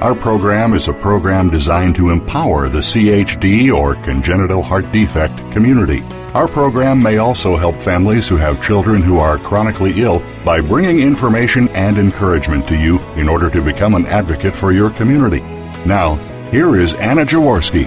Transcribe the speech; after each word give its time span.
Our 0.00 0.14
program 0.14 0.74
is 0.74 0.88
a 0.88 0.92
program 0.92 1.48
designed 1.48 1.94
to 1.94 2.10
empower 2.10 2.68
the 2.68 2.80
CHD 2.80 3.72
or 3.72 3.94
congenital 4.04 4.62
heart 4.62 4.92
defect 4.92 5.38
community. 5.52 6.02
Our 6.34 6.46
program 6.46 7.02
may 7.02 7.16
also 7.16 7.56
help 7.56 7.80
families 7.80 8.28
who 8.28 8.36
have 8.36 8.62
children 8.62 9.00
who 9.00 9.18
are 9.18 9.38
chronically 9.38 10.02
ill 10.02 10.22
by 10.44 10.60
bringing 10.60 11.00
information 11.00 11.68
and 11.68 11.96
encouragement 11.96 12.68
to 12.68 12.76
you 12.76 12.98
in 13.14 13.26
order 13.26 13.48
to 13.48 13.62
become 13.62 13.94
an 13.94 14.04
advocate 14.04 14.54
for 14.54 14.70
your 14.70 14.90
community. 14.90 15.40
Now, 15.86 16.16
here 16.50 16.76
is 16.76 16.92
Anna 16.92 17.24
Jaworski. 17.24 17.86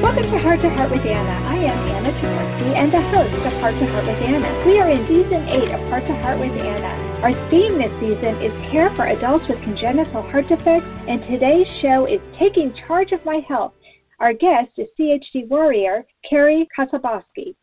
Welcome 0.00 0.30
to 0.30 0.38
Heart 0.38 0.62
to 0.62 0.70
Heart 0.70 0.90
with 0.92 1.04
Anna. 1.04 1.46
I 1.46 1.56
am 1.56 1.88
Anna 1.88 2.10
Jaworski 2.20 2.74
and 2.74 2.90
the 2.90 3.02
host 3.02 3.34
of 3.44 3.52
Heart 3.60 3.74
to 3.80 3.86
Heart 3.86 4.06
with 4.06 4.22
Anna. 4.22 4.66
We 4.66 4.80
are 4.80 4.88
in 4.88 5.06
season 5.06 5.46
8 5.46 5.72
of 5.72 5.88
Heart 5.90 6.06
to 6.06 6.16
Heart 6.22 6.40
with 6.40 6.52
Anna. 6.52 7.05
Our 7.26 7.50
theme 7.50 7.78
this 7.78 7.90
season 7.98 8.40
is 8.40 8.52
Care 8.70 8.88
for 8.90 9.06
Adults 9.06 9.48
with 9.48 9.60
Congenital 9.62 10.22
Heart 10.22 10.46
Defects, 10.46 10.86
and 11.08 11.20
today's 11.22 11.66
show 11.82 12.04
is 12.04 12.20
Taking 12.38 12.72
Charge 12.86 13.10
of 13.10 13.24
My 13.24 13.44
Health. 13.48 13.72
Our 14.20 14.32
guest 14.32 14.70
is 14.76 14.86
CHD 14.96 15.48
warrior 15.48 16.06
Carrie 16.22 16.68
Kasaboski. 16.78 17.56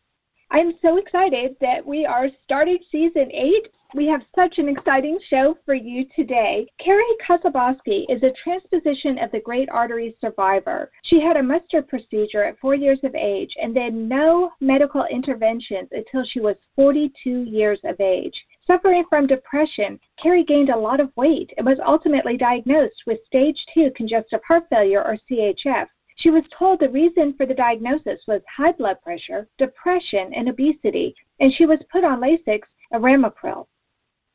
I'm 0.51 0.73
so 0.81 0.97
excited 0.97 1.55
that 1.61 1.85
we 1.85 2.05
are 2.05 2.27
starting 2.43 2.79
season 2.91 3.31
8 3.31 3.69
we 3.95 4.07
have 4.07 4.21
such 4.35 4.57
an 4.57 4.67
exciting 4.67 5.19
show 5.29 5.55
for 5.65 5.75
you 5.75 6.05
today. 6.15 6.65
Carrie 6.83 7.03
Kasaboski 7.27 8.05
is 8.09 8.23
a 8.23 8.33
transposition 8.43 9.19
of 9.19 9.31
the 9.31 9.39
great 9.41 9.69
arteries 9.69 10.15
survivor. 10.19 10.89
She 11.03 11.21
had 11.21 11.37
a 11.37 11.43
Mustard 11.43 11.87
procedure 11.87 12.43
at 12.43 12.57
four 12.59 12.73
years 12.73 12.99
of 13.03 13.13
age 13.13 13.51
and 13.61 13.75
then 13.75 14.07
no 14.07 14.51
medical 14.59 15.05
interventions 15.11 15.89
until 15.91 16.25
she 16.25 16.39
was 16.39 16.55
42 16.75 17.43
years 17.43 17.79
of 17.83 18.01
age. 18.01 18.33
Suffering 18.65 19.03
from 19.09 19.27
depression, 19.27 19.99
Carrie 20.21 20.43
gained 20.43 20.69
a 20.69 20.77
lot 20.77 20.99
of 20.99 21.15
weight 21.15 21.51
and 21.57 21.65
was 21.65 21.79
ultimately 21.85 22.35
diagnosed 22.35 23.03
with 23.05 23.23
stage 23.27 23.63
2 23.75 23.91
congestive 23.95 24.41
heart 24.47 24.63
failure 24.71 25.03
or 25.03 25.17
CHF. 25.29 25.87
She 26.15 26.31
was 26.31 26.43
told 26.57 26.79
the 26.79 26.89
reason 26.89 27.33
for 27.33 27.45
the 27.45 27.53
diagnosis 27.53 28.21
was 28.27 28.41
high 28.55 28.71
blood 28.71 29.01
pressure, 29.03 29.47
depression, 29.59 30.33
and 30.33 30.49
obesity, 30.49 31.15
and 31.39 31.53
she 31.53 31.67
was 31.67 31.79
put 31.91 32.03
on 32.03 32.21
Lasix 32.21 32.61
a 32.91 32.99
ramipril. 32.99 33.65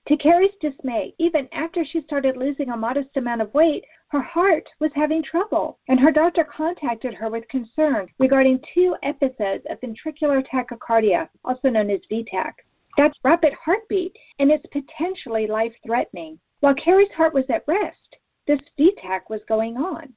To 0.08 0.16
Carrie's 0.16 0.54
dismay, 0.62 1.14
even 1.18 1.50
after 1.52 1.84
she 1.84 2.00
started 2.00 2.34
losing 2.34 2.70
a 2.70 2.76
modest 2.78 3.14
amount 3.18 3.42
of 3.42 3.52
weight, 3.52 3.84
her 4.08 4.22
heart 4.22 4.66
was 4.80 4.90
having 4.94 5.22
trouble, 5.22 5.78
and 5.88 6.00
her 6.00 6.10
doctor 6.10 6.44
contacted 6.44 7.12
her 7.12 7.28
with 7.28 7.46
concern 7.48 8.08
regarding 8.18 8.58
two 8.72 8.96
episodes 9.02 9.66
of 9.68 9.78
ventricular 9.80 10.42
tachycardia, 10.46 11.28
also 11.44 11.68
known 11.68 11.90
as 11.90 12.00
VTAC. 12.10 12.54
That's 12.96 13.18
rapid 13.22 13.52
heartbeat, 13.52 14.16
and 14.38 14.50
it's 14.50 14.64
potentially 14.72 15.46
life 15.46 15.74
threatening. 15.84 16.40
While 16.60 16.74
Carrie's 16.76 17.12
heart 17.12 17.34
was 17.34 17.44
at 17.50 17.68
rest, 17.68 18.16
this 18.46 18.60
VTAC 18.78 19.28
was 19.28 19.42
going 19.46 19.76
on. 19.76 20.14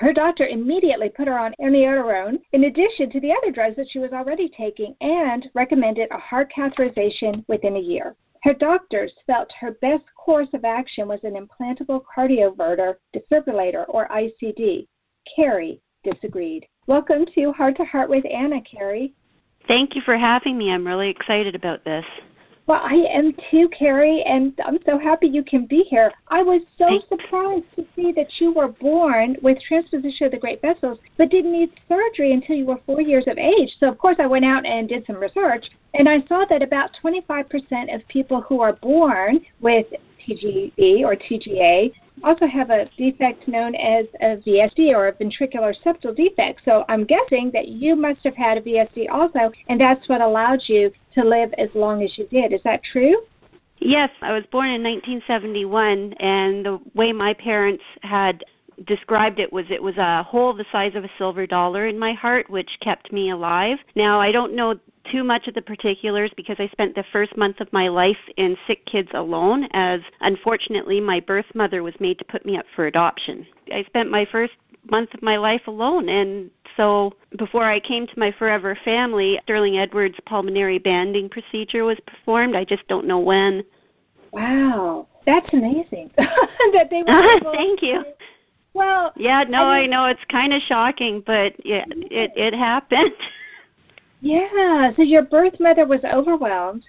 Her 0.00 0.12
doctor 0.12 0.48
immediately 0.48 1.08
put 1.08 1.28
her 1.28 1.38
on 1.38 1.54
amiodarone 1.60 2.40
in 2.52 2.64
addition 2.64 3.10
to 3.10 3.20
the 3.20 3.32
other 3.32 3.52
drugs 3.52 3.76
that 3.76 3.90
she 3.90 4.00
was 4.00 4.12
already 4.12 4.48
taking 4.48 4.96
and 5.00 5.48
recommended 5.54 6.08
a 6.10 6.18
heart 6.18 6.50
catheterization 6.52 7.44
within 7.46 7.76
a 7.76 7.80
year. 7.80 8.16
Her 8.42 8.54
doctors 8.54 9.12
felt 9.26 9.50
her 9.60 9.72
best 9.82 10.04
course 10.14 10.48
of 10.54 10.64
action 10.64 11.06
was 11.06 11.20
an 11.24 11.34
implantable 11.34 12.02
cardioverter 12.16 12.94
defibrillator 13.14 13.84
or 13.88 14.08
ICD. 14.08 14.86
Carrie 15.36 15.82
disagreed. 16.04 16.64
Welcome 16.86 17.26
to 17.34 17.52
Heart 17.52 17.76
to 17.76 17.84
Heart 17.84 18.08
with 18.08 18.24
Anna, 18.24 18.62
Carrie. 18.62 19.12
Thank 19.68 19.94
you 19.94 20.00
for 20.06 20.16
having 20.16 20.56
me. 20.56 20.72
I'm 20.72 20.86
really 20.86 21.10
excited 21.10 21.54
about 21.54 21.84
this. 21.84 22.04
Well, 22.66 22.80
I 22.82 23.04
am 23.12 23.32
too, 23.50 23.68
Carrie, 23.76 24.22
and 24.26 24.52
I'm 24.64 24.78
so 24.86 24.96
happy 24.98 25.26
you 25.26 25.42
can 25.42 25.66
be 25.66 25.84
here. 25.90 26.12
I 26.28 26.42
was 26.42 26.62
so 26.78 26.86
Thanks. 26.86 27.08
surprised 27.08 27.64
to 27.76 27.84
see 27.96 28.12
that 28.12 28.28
you 28.38 28.52
were 28.52 28.68
born 28.68 29.36
with 29.42 29.58
transposition 29.66 30.26
of 30.26 30.32
the 30.32 30.38
great 30.38 30.62
vessels, 30.62 30.98
but 31.18 31.30
didn't 31.30 31.52
need 31.52 31.70
surgery 31.88 32.32
until 32.32 32.56
you 32.56 32.66
were 32.66 32.78
four 32.86 33.00
years 33.00 33.24
of 33.26 33.38
age. 33.38 33.70
So, 33.80 33.88
of 33.88 33.98
course, 33.98 34.16
I 34.20 34.26
went 34.26 34.44
out 34.44 34.64
and 34.64 34.88
did 34.88 35.04
some 35.06 35.16
research, 35.16 35.66
and 35.94 36.08
I 36.08 36.22
saw 36.28 36.44
that 36.48 36.62
about 36.62 36.90
25% 37.02 37.92
of 37.92 38.06
people 38.06 38.40
who 38.42 38.60
are 38.60 38.74
born 38.74 39.40
with 39.60 39.86
TGV 40.24 41.00
or 41.00 41.16
TGA 41.16 41.92
also 42.24 42.46
have 42.46 42.70
a 42.70 42.88
defect 42.96 43.46
known 43.48 43.74
as 43.74 44.06
a 44.20 44.36
VSD 44.46 44.94
or 44.94 45.08
a 45.08 45.12
ventricular 45.12 45.74
septal 45.84 46.14
defect. 46.16 46.60
So 46.64 46.84
I'm 46.88 47.04
guessing 47.04 47.50
that 47.52 47.68
you 47.68 47.96
must 47.96 48.20
have 48.24 48.36
had 48.36 48.58
a 48.58 48.60
VSD 48.60 49.06
also, 49.10 49.50
and 49.68 49.80
that's 49.80 50.08
what 50.08 50.20
allowed 50.20 50.60
you 50.66 50.90
to 51.14 51.24
live 51.24 51.52
as 51.58 51.68
long 51.74 52.02
as 52.02 52.10
you 52.16 52.26
did. 52.26 52.52
Is 52.52 52.60
that 52.64 52.80
true? 52.92 53.16
Yes, 53.78 54.10
I 54.20 54.32
was 54.32 54.44
born 54.52 54.68
in 54.68 54.82
1971, 54.82 56.12
and 56.20 56.66
the 56.66 56.78
way 56.94 57.12
my 57.12 57.32
parents 57.34 57.82
had 58.02 58.44
described 58.86 59.38
it 59.38 59.52
was 59.52 59.64
it 59.70 59.82
was 59.82 59.96
a 59.96 60.22
hole 60.22 60.54
the 60.54 60.64
size 60.72 60.92
of 60.94 61.04
a 61.04 61.10
silver 61.18 61.46
dollar 61.46 61.86
in 61.86 61.98
my 61.98 62.14
heart 62.14 62.48
which 62.48 62.70
kept 62.82 63.12
me 63.12 63.30
alive. 63.30 63.78
Now 63.94 64.20
I 64.20 64.32
don't 64.32 64.54
know 64.54 64.74
too 65.12 65.24
much 65.24 65.46
of 65.48 65.54
the 65.54 65.62
particulars 65.62 66.30
because 66.36 66.56
I 66.58 66.68
spent 66.68 66.94
the 66.94 67.04
first 67.12 67.36
month 67.36 67.60
of 67.60 67.72
my 67.72 67.88
life 67.88 68.16
in 68.36 68.56
SickKids 68.68 69.12
alone, 69.14 69.66
as 69.72 70.00
unfortunately 70.20 71.00
my 71.00 71.20
birth 71.20 71.46
mother 71.54 71.82
was 71.82 71.94
made 72.00 72.18
to 72.18 72.24
put 72.26 72.44
me 72.44 72.56
up 72.56 72.66
for 72.76 72.86
adoption. 72.86 73.46
I 73.72 73.82
spent 73.84 74.10
my 74.10 74.26
first 74.30 74.52
month 74.90 75.10
of 75.14 75.22
my 75.22 75.36
life 75.36 75.62
alone, 75.66 76.08
and 76.08 76.50
so 76.76 77.12
before 77.38 77.70
I 77.70 77.80
came 77.80 78.06
to 78.06 78.18
my 78.18 78.32
forever 78.38 78.78
family, 78.84 79.38
Sterling 79.44 79.78
Edwards 79.78 80.16
pulmonary 80.26 80.78
banding 80.78 81.28
procedure 81.28 81.84
was 81.84 81.98
performed. 82.06 82.56
I 82.56 82.64
just 82.64 82.86
don't 82.88 83.06
know 83.06 83.18
when. 83.18 83.62
Wow, 84.32 85.08
that's 85.26 85.52
amazing 85.52 86.10
that 86.16 86.88
they 86.90 87.02
were 87.06 87.36
able 87.36 87.52
Thank 87.52 87.82
you. 87.82 88.04
Well, 88.72 89.12
yeah, 89.16 89.44
no, 89.48 89.64
I, 89.64 89.80
mean, 89.80 89.92
I 89.92 89.96
know 89.96 90.06
it's 90.06 90.20
kind 90.30 90.52
of 90.52 90.62
shocking, 90.68 91.22
but 91.26 91.52
yeah, 91.64 91.84
it 91.88 92.32
it 92.36 92.54
happened. 92.54 93.12
Yeah. 94.22 94.90
So 94.96 95.02
your 95.02 95.22
birth 95.22 95.54
mother 95.60 95.86
was 95.86 96.00
overwhelmed 96.04 96.84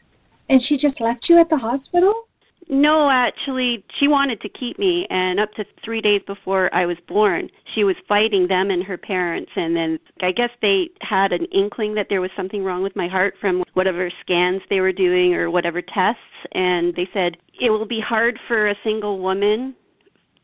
and 0.51 0.61
she 0.67 0.77
just 0.77 0.99
left 0.99 1.29
you 1.29 1.39
at 1.39 1.49
the 1.49 1.57
hospital? 1.57 2.11
No, 2.69 3.09
actually, 3.09 3.83
she 3.99 4.07
wanted 4.07 4.39
to 4.41 4.49
keep 4.49 4.79
me, 4.79 5.05
and 5.09 5.41
up 5.41 5.51
to 5.53 5.65
three 5.83 5.99
days 5.99 6.21
before 6.25 6.73
I 6.73 6.85
was 6.85 6.95
born, 7.07 7.49
she 7.73 7.83
was 7.83 7.95
fighting 8.07 8.47
them 8.47 8.69
and 8.69 8.83
her 8.83 8.97
parents. 8.97 9.51
And 9.55 9.75
then 9.75 9.99
I 10.21 10.31
guess 10.31 10.51
they 10.61 10.89
had 11.01 11.33
an 11.33 11.45
inkling 11.45 11.93
that 11.95 12.07
there 12.09 12.21
was 12.21 12.31
something 12.35 12.63
wrong 12.63 12.81
with 12.81 12.95
my 12.95 13.09
heart 13.09 13.35
from 13.41 13.63
whatever 13.73 14.09
scans 14.21 14.61
they 14.69 14.79
were 14.79 14.93
doing 14.93 15.33
or 15.33 15.49
whatever 15.49 15.81
tests. 15.81 16.21
And 16.53 16.95
they 16.95 17.09
said, 17.13 17.35
It 17.59 17.71
will 17.71 17.85
be 17.85 17.99
hard 17.99 18.39
for 18.47 18.69
a 18.69 18.75
single 18.85 19.19
woman 19.19 19.75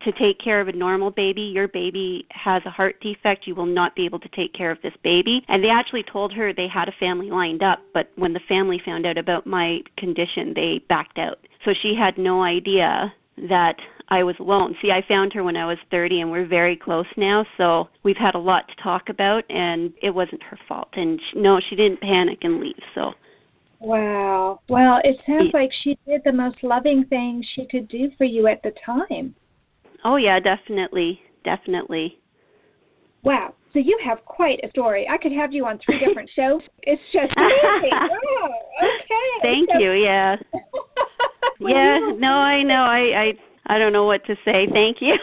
to 0.04 0.12
take 0.14 0.40
care 0.40 0.62
of 0.62 0.68
a 0.68 0.72
normal 0.72 1.12
baby. 1.12 1.42
Your 1.42 1.68
baby 1.68 2.28
has 2.32 2.62
a 2.66 2.70
heart 2.70 3.00
defect. 3.02 3.48
You 3.48 3.56
will 3.56 3.66
not 3.66 3.96
be 3.96 4.06
able 4.06 4.20
to 4.20 4.30
take 4.30 4.54
care 4.54 4.72
of 4.72 4.78
this 4.82 4.94
baby. 5.04 5.44
And 5.48 5.64
they 5.64 5.70
actually 5.70 6.04
told 6.04 6.34
her 6.34 6.54
they 6.54 6.68
had 6.68 6.88
a 6.88 6.94
family 7.00 7.30
lined 7.30 7.64
up, 7.64 7.80
but 7.94 8.12
when 8.16 8.34
the 8.34 8.40
family 8.48 8.82
found 8.86 9.06
out 9.06 9.18
about 9.18 9.46
my 9.48 9.80
condition, 9.98 10.54
they 10.56 10.82
backed 10.88 11.18
out. 11.18 11.40
So 11.66 11.74
she 11.82 11.96
had 11.96 12.18
no 12.18 12.44
idea 12.44 13.14
that 13.50 13.76
I 14.10 14.24
was 14.24 14.36
alone. 14.40 14.76
See, 14.82 14.92
I 14.92 15.04
found 15.08 15.34
her 15.34 15.44
when 15.44 15.58
I 15.58 15.66
was 15.66 15.78
30 15.92 16.22
and 16.22 16.32
we're 16.32 16.48
very 16.48 16.78
close 16.78 17.06
now, 17.18 17.46
so 17.58 17.90
we've 18.04 18.18
had 18.18 18.36
a 18.36 18.40
lot 18.40 18.68
to 18.70 18.76
talk 18.82 19.10
about 19.10 19.44
and 19.50 19.94
it 20.02 20.12
wasn't 20.12 20.42
her 20.44 20.58
fault. 20.68 20.90
And 20.94 21.20
she, 21.20 21.40
no, 21.40 21.60
she 21.70 21.76
didn't 21.76 22.02
panic 22.02 22.40
and 22.42 22.60
leave. 22.62 22.76
So 22.96 23.14
Wow. 23.80 24.62
Well, 24.70 25.02
it 25.04 25.18
sounds 25.28 25.54
like 25.54 25.70
she 25.84 25.98
did 26.08 26.22
the 26.26 26.32
most 26.32 26.58
loving 26.64 27.06
thing 27.06 27.44
she 27.56 27.68
could 27.70 27.88
do 27.88 28.10
for 28.18 28.24
you 28.24 28.48
at 28.48 28.64
the 28.64 28.74
time. 28.84 29.36
Oh 30.08 30.16
yeah, 30.16 30.40
definitely, 30.40 31.20
definitely. 31.44 32.18
Wow. 33.24 33.54
So 33.74 33.80
you 33.80 34.00
have 34.06 34.24
quite 34.24 34.58
a 34.64 34.70
story. 34.70 35.06
I 35.06 35.18
could 35.18 35.34
have 35.34 35.52
you 35.52 35.66
on 35.66 35.80
three 35.86 36.00
different 36.00 36.30
shows. 36.36 36.62
It's 36.84 37.02
just 37.12 37.34
amazing. 37.38 37.90
wow. 37.92 38.50
Okay. 38.82 39.30
Thank 39.42 39.70
so, 39.70 39.80
you. 39.80 39.92
Yeah. 39.92 40.38
well, 41.60 41.74
yeah. 41.74 41.98
you 41.98 42.18
No, 42.22 42.30
I 42.30 42.64
know. 42.64 42.84
I 42.84 43.34
I 43.68 43.76
I 43.76 43.78
don't 43.78 43.92
know 43.92 44.06
what 44.06 44.26
to 44.28 44.36
say. 44.46 44.66
Thank 44.72 45.02
you. 45.02 45.16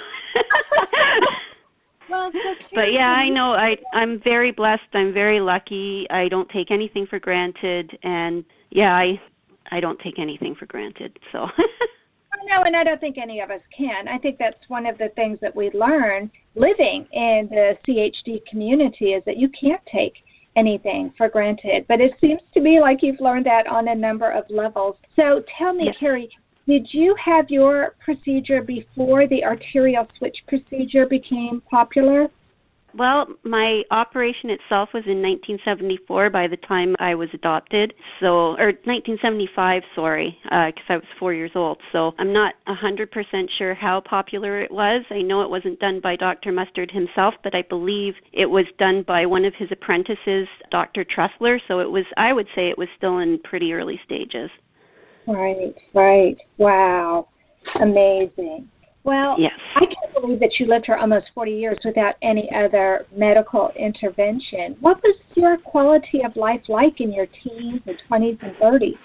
well, 2.10 2.30
but 2.74 2.92
yeah, 2.92 3.08
I 3.08 3.30
know. 3.30 3.54
I 3.54 3.78
I'm 3.94 4.20
very 4.22 4.52
blessed. 4.52 4.82
I'm 4.92 5.14
very 5.14 5.40
lucky. 5.40 6.06
I 6.10 6.28
don't 6.28 6.50
take 6.50 6.70
anything 6.70 7.06
for 7.08 7.18
granted, 7.18 7.90
and 8.02 8.44
yeah, 8.68 8.94
I 8.94 9.18
I 9.70 9.80
don't 9.80 9.98
take 10.00 10.18
anything 10.18 10.54
for 10.54 10.66
granted. 10.66 11.18
So. 11.32 11.46
No, 12.46 12.62
and 12.62 12.76
I 12.76 12.84
don't 12.84 13.00
think 13.00 13.18
any 13.18 13.40
of 13.40 13.50
us 13.50 13.60
can. 13.76 14.08
I 14.08 14.18
think 14.18 14.38
that's 14.38 14.68
one 14.68 14.86
of 14.86 14.98
the 14.98 15.08
things 15.16 15.38
that 15.40 15.54
we 15.54 15.70
learn 15.72 16.30
living 16.54 17.06
in 17.12 17.48
the 17.50 17.76
CHD 17.86 18.44
community 18.46 19.12
is 19.12 19.22
that 19.24 19.36
you 19.36 19.48
can't 19.48 19.80
take 19.90 20.14
anything 20.56 21.12
for 21.16 21.28
granted. 21.28 21.86
But 21.88 22.00
it 22.00 22.12
seems 22.20 22.42
to 22.52 22.60
me 22.60 22.80
like 22.80 22.98
you've 23.02 23.20
learned 23.20 23.46
that 23.46 23.66
on 23.66 23.88
a 23.88 23.94
number 23.94 24.30
of 24.30 24.44
levels. 24.50 24.96
So 25.16 25.42
tell 25.58 25.72
me, 25.72 25.86
yes. 25.86 25.96
Carrie, 25.98 26.30
did 26.66 26.88
you 26.92 27.14
have 27.22 27.50
your 27.50 27.94
procedure 28.04 28.62
before 28.62 29.26
the 29.26 29.44
arterial 29.44 30.06
switch 30.18 30.36
procedure 30.46 31.06
became 31.06 31.62
popular? 31.70 32.28
Well, 32.96 33.26
my 33.42 33.82
operation 33.90 34.50
itself 34.50 34.90
was 34.94 35.02
in 35.06 35.20
1974 35.20 36.30
by 36.30 36.46
the 36.46 36.56
time 36.58 36.94
I 37.00 37.14
was 37.16 37.28
adopted. 37.34 37.92
So, 38.20 38.54
or 38.56 38.70
1975, 38.84 39.82
sorry, 39.96 40.38
because 40.44 40.74
uh, 40.88 40.92
I 40.92 40.96
was 40.96 41.04
four 41.18 41.34
years 41.34 41.50
old. 41.56 41.78
So 41.90 42.12
I'm 42.18 42.32
not 42.32 42.54
100% 42.68 43.08
sure 43.58 43.74
how 43.74 44.00
popular 44.00 44.60
it 44.60 44.70
was. 44.70 45.02
I 45.10 45.22
know 45.22 45.42
it 45.42 45.50
wasn't 45.50 45.80
done 45.80 46.00
by 46.00 46.14
Dr. 46.14 46.52
Mustard 46.52 46.90
himself, 46.92 47.34
but 47.42 47.54
I 47.54 47.62
believe 47.62 48.14
it 48.32 48.46
was 48.46 48.66
done 48.78 49.02
by 49.06 49.26
one 49.26 49.44
of 49.44 49.54
his 49.54 49.70
apprentices, 49.72 50.46
Dr. 50.70 51.04
Trusler. 51.04 51.58
So 51.66 51.80
it 51.80 51.90
was, 51.90 52.04
I 52.16 52.32
would 52.32 52.46
say 52.54 52.68
it 52.68 52.78
was 52.78 52.88
still 52.96 53.18
in 53.18 53.40
pretty 53.42 53.72
early 53.72 54.00
stages. 54.04 54.50
Right, 55.26 55.74
right. 55.94 56.36
Wow. 56.58 57.28
Amazing. 57.80 58.68
Well, 59.04 59.36
yes. 59.38 59.52
I 59.76 59.80
can't 59.80 60.14
believe 60.14 60.40
that 60.40 60.52
you 60.58 60.66
lived 60.66 60.86
for 60.86 60.96
almost 60.96 61.26
40 61.34 61.52
years 61.52 61.78
without 61.84 62.14
any 62.22 62.50
other 62.54 63.06
medical 63.14 63.70
intervention. 63.78 64.76
What 64.80 65.02
was 65.02 65.16
your 65.34 65.58
quality 65.58 66.22
of 66.24 66.34
life 66.36 66.62
like 66.68 67.00
in 67.00 67.12
your 67.12 67.26
teens 67.26 67.82
and 67.86 67.96
20s 68.10 68.42
and 68.42 68.56
30s? 68.56 68.98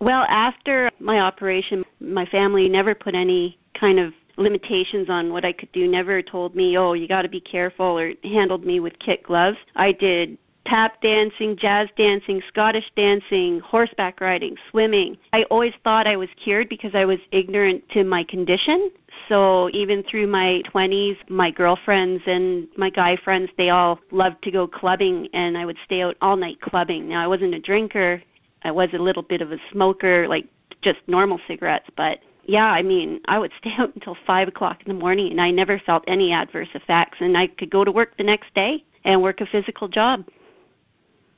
Well, 0.00 0.24
after 0.28 0.90
my 1.00 1.20
operation, 1.20 1.84
my 1.98 2.24
family 2.26 2.68
never 2.68 2.94
put 2.94 3.14
any 3.14 3.58
kind 3.78 3.98
of 3.98 4.12
limitations 4.36 5.10
on 5.10 5.32
what 5.32 5.44
I 5.44 5.52
could 5.52 5.70
do, 5.72 5.86
never 5.86 6.22
told 6.22 6.54
me, 6.54 6.78
oh, 6.78 6.94
you 6.94 7.06
got 7.06 7.22
to 7.22 7.28
be 7.28 7.40
careful, 7.40 7.98
or 7.98 8.12
handled 8.24 8.64
me 8.64 8.80
with 8.80 8.94
kit 9.04 9.22
gloves. 9.22 9.58
I 9.76 9.92
did 9.92 10.38
tap 10.66 11.00
dancing, 11.02 11.56
jazz 11.60 11.88
dancing, 11.96 12.40
Scottish 12.48 12.84
dancing, 12.96 13.60
horseback 13.64 14.20
riding, 14.20 14.56
swimming. 14.70 15.16
I 15.32 15.42
always 15.50 15.72
thought 15.84 16.06
I 16.06 16.16
was 16.16 16.28
cured 16.42 16.68
because 16.68 16.92
I 16.94 17.04
was 17.04 17.18
ignorant 17.32 17.82
to 17.90 18.04
my 18.04 18.24
condition. 18.28 18.90
So 19.28 19.70
even 19.74 20.02
through 20.10 20.26
my 20.26 20.62
20s, 20.72 21.16
my 21.28 21.50
girlfriends 21.50 22.22
and 22.26 22.68
my 22.76 22.90
guy 22.90 23.16
friends, 23.22 23.48
they 23.56 23.70
all 23.70 23.98
loved 24.10 24.42
to 24.44 24.50
go 24.50 24.66
clubbing 24.66 25.28
and 25.32 25.56
I 25.56 25.64
would 25.64 25.76
stay 25.84 26.02
out 26.02 26.16
all 26.20 26.36
night 26.36 26.60
clubbing. 26.60 27.08
Now 27.08 27.22
I 27.22 27.26
wasn't 27.26 27.54
a 27.54 27.60
drinker. 27.60 28.22
I 28.62 28.70
was 28.70 28.88
a 28.92 28.98
little 28.98 29.22
bit 29.22 29.40
of 29.40 29.52
a 29.52 29.56
smoker, 29.72 30.28
like 30.28 30.46
just 30.82 30.98
normal 31.06 31.38
cigarettes, 31.46 31.86
but 31.96 32.18
yeah, 32.46 32.64
I 32.64 32.82
mean, 32.82 33.20
I 33.26 33.38
would 33.38 33.52
stay 33.60 33.70
out 33.78 33.94
until 33.94 34.16
five 34.26 34.48
o'clock 34.48 34.78
in 34.84 34.94
the 34.94 35.00
morning, 35.00 35.30
and 35.30 35.40
I 35.40 35.50
never 35.50 35.80
felt 35.86 36.04
any 36.08 36.32
adverse 36.32 36.68
effects. 36.74 37.18
And 37.20 37.36
I 37.36 37.46
could 37.46 37.70
go 37.70 37.84
to 37.84 37.92
work 37.92 38.16
the 38.16 38.24
next 38.24 38.52
day 38.54 38.84
and 39.04 39.22
work 39.22 39.40
a 39.40 39.46
physical 39.46 39.88
job. 39.88 40.24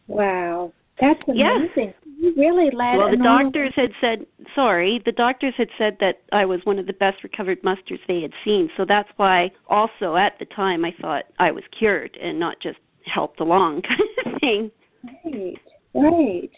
Wow, 0.06 0.73
that's 1.00 1.20
amazing. 1.28 1.94
You 2.18 2.34
really 2.36 2.70
led. 2.70 2.96
Well, 2.98 3.10
the 3.10 3.16
doctors 3.16 3.72
had 3.74 3.90
said 4.00 4.26
sorry. 4.54 5.02
The 5.04 5.12
doctors 5.12 5.54
had 5.56 5.68
said 5.76 5.96
that 6.00 6.22
I 6.32 6.44
was 6.44 6.60
one 6.64 6.78
of 6.78 6.86
the 6.86 6.92
best 6.92 7.22
recovered 7.24 7.62
mustards 7.62 8.00
they 8.06 8.22
had 8.22 8.32
seen. 8.44 8.70
So 8.76 8.84
that's 8.86 9.08
why, 9.16 9.50
also 9.68 10.16
at 10.16 10.38
the 10.38 10.44
time, 10.46 10.84
I 10.84 10.94
thought 11.00 11.24
I 11.38 11.50
was 11.50 11.64
cured 11.76 12.16
and 12.22 12.38
not 12.38 12.60
just 12.60 12.78
helped 13.12 13.40
along 13.40 13.82
kind 13.88 14.34
of 14.34 14.40
thing. 14.40 14.70
Right, 15.24 15.58
right. 15.94 16.50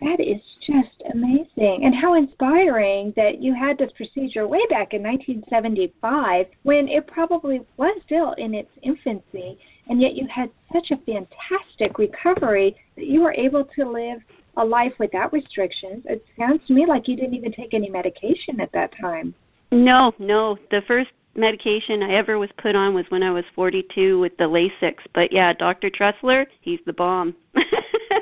That 0.00 0.20
is 0.20 0.40
just 0.64 1.02
amazing. 1.12 1.82
And 1.84 1.94
how 1.94 2.14
inspiring 2.14 3.12
that 3.16 3.42
you 3.42 3.54
had 3.54 3.78
this 3.78 3.90
procedure 3.96 4.46
way 4.46 4.60
back 4.70 4.94
in 4.94 5.02
1975 5.02 6.46
when 6.62 6.88
it 6.88 7.06
probably 7.08 7.60
was 7.76 8.00
still 8.04 8.32
in 8.34 8.54
its 8.54 8.70
infancy, 8.82 9.58
and 9.88 10.00
yet 10.00 10.14
you 10.14 10.28
had 10.32 10.50
such 10.72 10.92
a 10.92 10.98
fantastic 10.98 11.98
recovery 11.98 12.76
that 12.96 13.06
you 13.06 13.22
were 13.22 13.34
able 13.34 13.64
to 13.76 13.90
live 13.90 14.20
a 14.56 14.64
life 14.64 14.92
without 14.98 15.32
restrictions. 15.32 16.04
It 16.04 16.24
sounds 16.38 16.60
to 16.66 16.74
me 16.74 16.86
like 16.86 17.08
you 17.08 17.16
didn't 17.16 17.34
even 17.34 17.52
take 17.52 17.74
any 17.74 17.90
medication 17.90 18.60
at 18.60 18.72
that 18.72 18.92
time. 19.00 19.34
No, 19.72 20.12
no. 20.18 20.58
The 20.70 20.82
first 20.86 21.10
medication 21.34 22.02
I 22.02 22.14
ever 22.14 22.38
was 22.38 22.50
put 22.60 22.74
on 22.74 22.94
was 22.94 23.04
when 23.08 23.22
I 23.22 23.30
was 23.30 23.44
42 23.54 24.18
with 24.18 24.36
the 24.36 24.44
Lasix. 24.44 24.94
But 25.14 25.32
yeah, 25.32 25.52
Dr. 25.52 25.90
Trusler, 25.90 26.46
he's 26.60 26.80
the 26.86 26.92
bomb. 26.92 27.34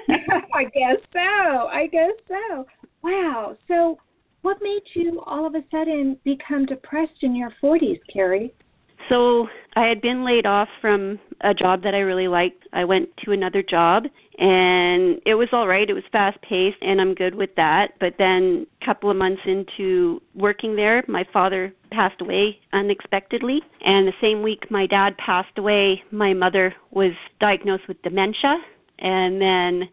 I 0.55 0.65
guess 0.65 0.97
so. 1.13 1.19
I 1.19 1.89
guess 1.91 2.13
so. 2.29 2.67
Wow. 3.03 3.57
So, 3.69 3.99
what 4.43 4.59
made 4.63 4.83
you 4.95 5.23
all 5.27 5.47
of 5.47 5.55
a 5.55 5.65
sudden 5.71 6.19
become 6.25 6.67
depressed 6.67 7.23
in 7.23 7.35
your 7.35 7.53
40s, 7.63 7.99
Carrie? 8.13 8.55
So, 9.09 9.49
I 9.75 9.87
had 9.87 10.01
been 10.01 10.25
laid 10.25 10.47
off 10.47 10.69
from 10.81 11.19
a 11.43 11.53
job 11.53 11.83
that 11.83 11.95
I 11.95 11.99
really 11.99 12.29
liked. 12.29 12.67
I 12.73 12.85
went 12.85 13.09
to 13.25 13.33
another 13.33 13.63
job 13.63 14.05
and 14.39 15.21
it 15.27 15.35
was 15.35 15.49
all 15.53 15.69
right. 15.69 15.89
It 15.89 15.93
was 15.93 16.03
fast 16.11 16.41
paced 16.43 16.79
and 16.81 17.01
I'm 17.01 17.15
good 17.15 17.35
with 17.35 17.55
that. 17.57 17.93
But 18.01 18.15
then 18.19 18.67
a 18.81 18.85
couple 18.85 19.11
of 19.11 19.17
months 19.17 19.43
into 19.45 20.23
working 20.35 20.77
there, 20.77 21.05
my 21.09 21.27
father 21.33 21.73
passed 21.91 22.21
away 22.21 22.59
unexpectedly. 22.73 23.61
And 23.85 24.09
the 24.09 24.15
same 24.21 24.43
week 24.43 24.71
my 24.71 24.87
dad 24.87 25.17
passed 25.19 25.59
away, 25.59 26.03
my 26.11 26.33
mother 26.33 26.75
was 26.91 27.13
diagnosed 27.39 27.89
with 27.89 28.01
dementia. 28.03 28.59
And 28.99 29.41
then 29.41 29.89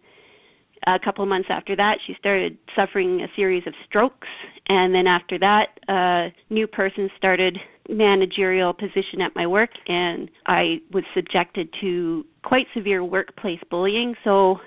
a 0.88 1.00
couple 1.00 1.24
of 1.24 1.30
months 1.30 1.48
after 1.50 1.76
that, 1.76 1.98
she 2.06 2.16
started 2.20 2.58
suffering 2.76 3.22
a 3.22 3.28
series 3.36 3.66
of 3.68 3.74
strokes. 3.86 4.28
And 4.68 4.94
then 4.94 5.08
after 5.08 5.38
that, 5.40 5.80
a 5.88 6.34
new 6.50 6.68
person 6.68 7.10
started 7.18 7.58
managerial 7.90 8.74
position 8.74 9.22
at 9.22 9.36
my 9.36 9.46
work, 9.46 9.70
and 9.88 10.30
I 10.46 10.80
was 10.94 11.04
subjected 11.14 11.68
to 11.82 12.26
quite 12.44 12.68
severe 12.74 13.04
workplace 13.04 13.60
bullying. 13.70 14.16
So 14.24 14.60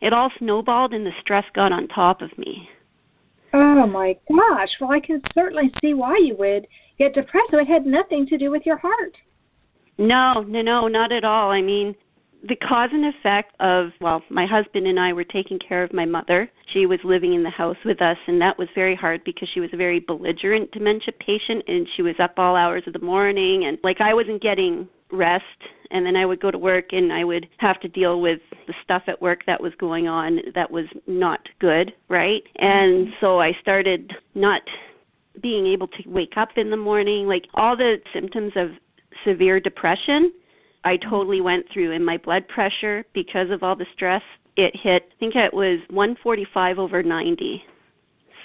it 0.00 0.12
all 0.12 0.30
snowballed, 0.38 0.92
and 0.92 1.04
the 1.04 1.12
stress 1.20 1.44
got 1.54 1.72
on 1.72 1.88
top 1.88 2.22
of 2.22 2.36
me. 2.38 2.68
Oh 3.52 3.86
my 3.86 4.16
gosh! 4.28 4.68
Well, 4.80 4.90
I 4.90 5.00
can 5.00 5.20
certainly 5.34 5.72
see 5.80 5.94
why 5.94 6.16
you 6.16 6.36
would 6.38 6.66
get 6.98 7.14
depressed. 7.14 7.50
So 7.50 7.58
it 7.58 7.68
had 7.68 7.86
nothing 7.86 8.26
to 8.26 8.38
do 8.38 8.50
with 8.50 8.62
your 8.66 8.76
heart. 8.76 9.16
No, 9.96 10.42
no, 10.46 10.60
no, 10.60 10.88
not 10.88 11.12
at 11.12 11.24
all. 11.24 11.50
I 11.50 11.62
mean, 11.62 11.94
the 12.48 12.56
cause 12.56 12.90
and 12.92 13.06
effect 13.06 13.54
of 13.60 13.90
well 14.00 14.22
my 14.28 14.46
husband 14.46 14.86
and 14.86 14.98
i 14.98 15.12
were 15.12 15.24
taking 15.24 15.58
care 15.58 15.82
of 15.82 15.92
my 15.92 16.04
mother. 16.04 16.50
She 16.72 16.86
was 16.86 16.98
living 17.04 17.34
in 17.34 17.42
the 17.42 17.50
house 17.50 17.76
with 17.84 18.02
us 18.02 18.16
and 18.26 18.40
that 18.40 18.58
was 18.58 18.68
very 18.74 18.94
hard 18.94 19.22
because 19.24 19.48
she 19.52 19.60
was 19.60 19.70
a 19.72 19.76
very 19.76 20.00
belligerent 20.00 20.70
dementia 20.72 21.12
patient 21.20 21.64
and 21.68 21.86
she 21.96 22.02
was 22.02 22.14
up 22.18 22.34
all 22.38 22.56
hours 22.56 22.82
of 22.86 22.92
the 22.92 22.98
morning 22.98 23.64
and 23.66 23.78
like 23.84 24.00
i 24.00 24.12
wasn't 24.12 24.42
getting 24.42 24.88
rest 25.12 25.44
and 25.90 26.04
then 26.04 26.16
i 26.16 26.26
would 26.26 26.40
go 26.40 26.50
to 26.50 26.58
work 26.58 26.92
and 26.92 27.12
i 27.12 27.22
would 27.24 27.48
have 27.58 27.78
to 27.80 27.88
deal 27.88 28.20
with 28.20 28.40
the 28.66 28.74
stuff 28.82 29.02
at 29.06 29.20
work 29.22 29.44
that 29.46 29.60
was 29.60 29.72
going 29.78 30.08
on 30.08 30.40
that 30.54 30.70
was 30.70 30.86
not 31.06 31.40
good 31.60 31.92
right? 32.08 32.42
And 32.56 33.06
mm-hmm. 33.06 33.14
so 33.20 33.40
i 33.40 33.52
started 33.60 34.12
not 34.34 34.62
being 35.40 35.66
able 35.66 35.88
to 35.88 36.02
wake 36.06 36.36
up 36.36 36.50
in 36.56 36.70
the 36.70 36.76
morning. 36.76 37.26
Like 37.26 37.46
all 37.54 37.76
the 37.76 37.96
symptoms 38.12 38.52
of 38.56 38.70
severe 39.24 39.60
depression 39.60 40.32
I 40.84 40.96
totally 40.98 41.40
went 41.40 41.66
through, 41.72 41.92
and 41.92 42.04
my 42.04 42.18
blood 42.18 42.46
pressure, 42.48 43.04
because 43.14 43.50
of 43.50 43.62
all 43.62 43.74
the 43.74 43.86
stress, 43.94 44.22
it 44.56 44.74
hit. 44.80 45.08
I 45.10 45.18
think 45.18 45.34
it 45.34 45.52
was 45.52 45.80
145 45.90 46.78
over 46.78 47.02
90. 47.02 47.62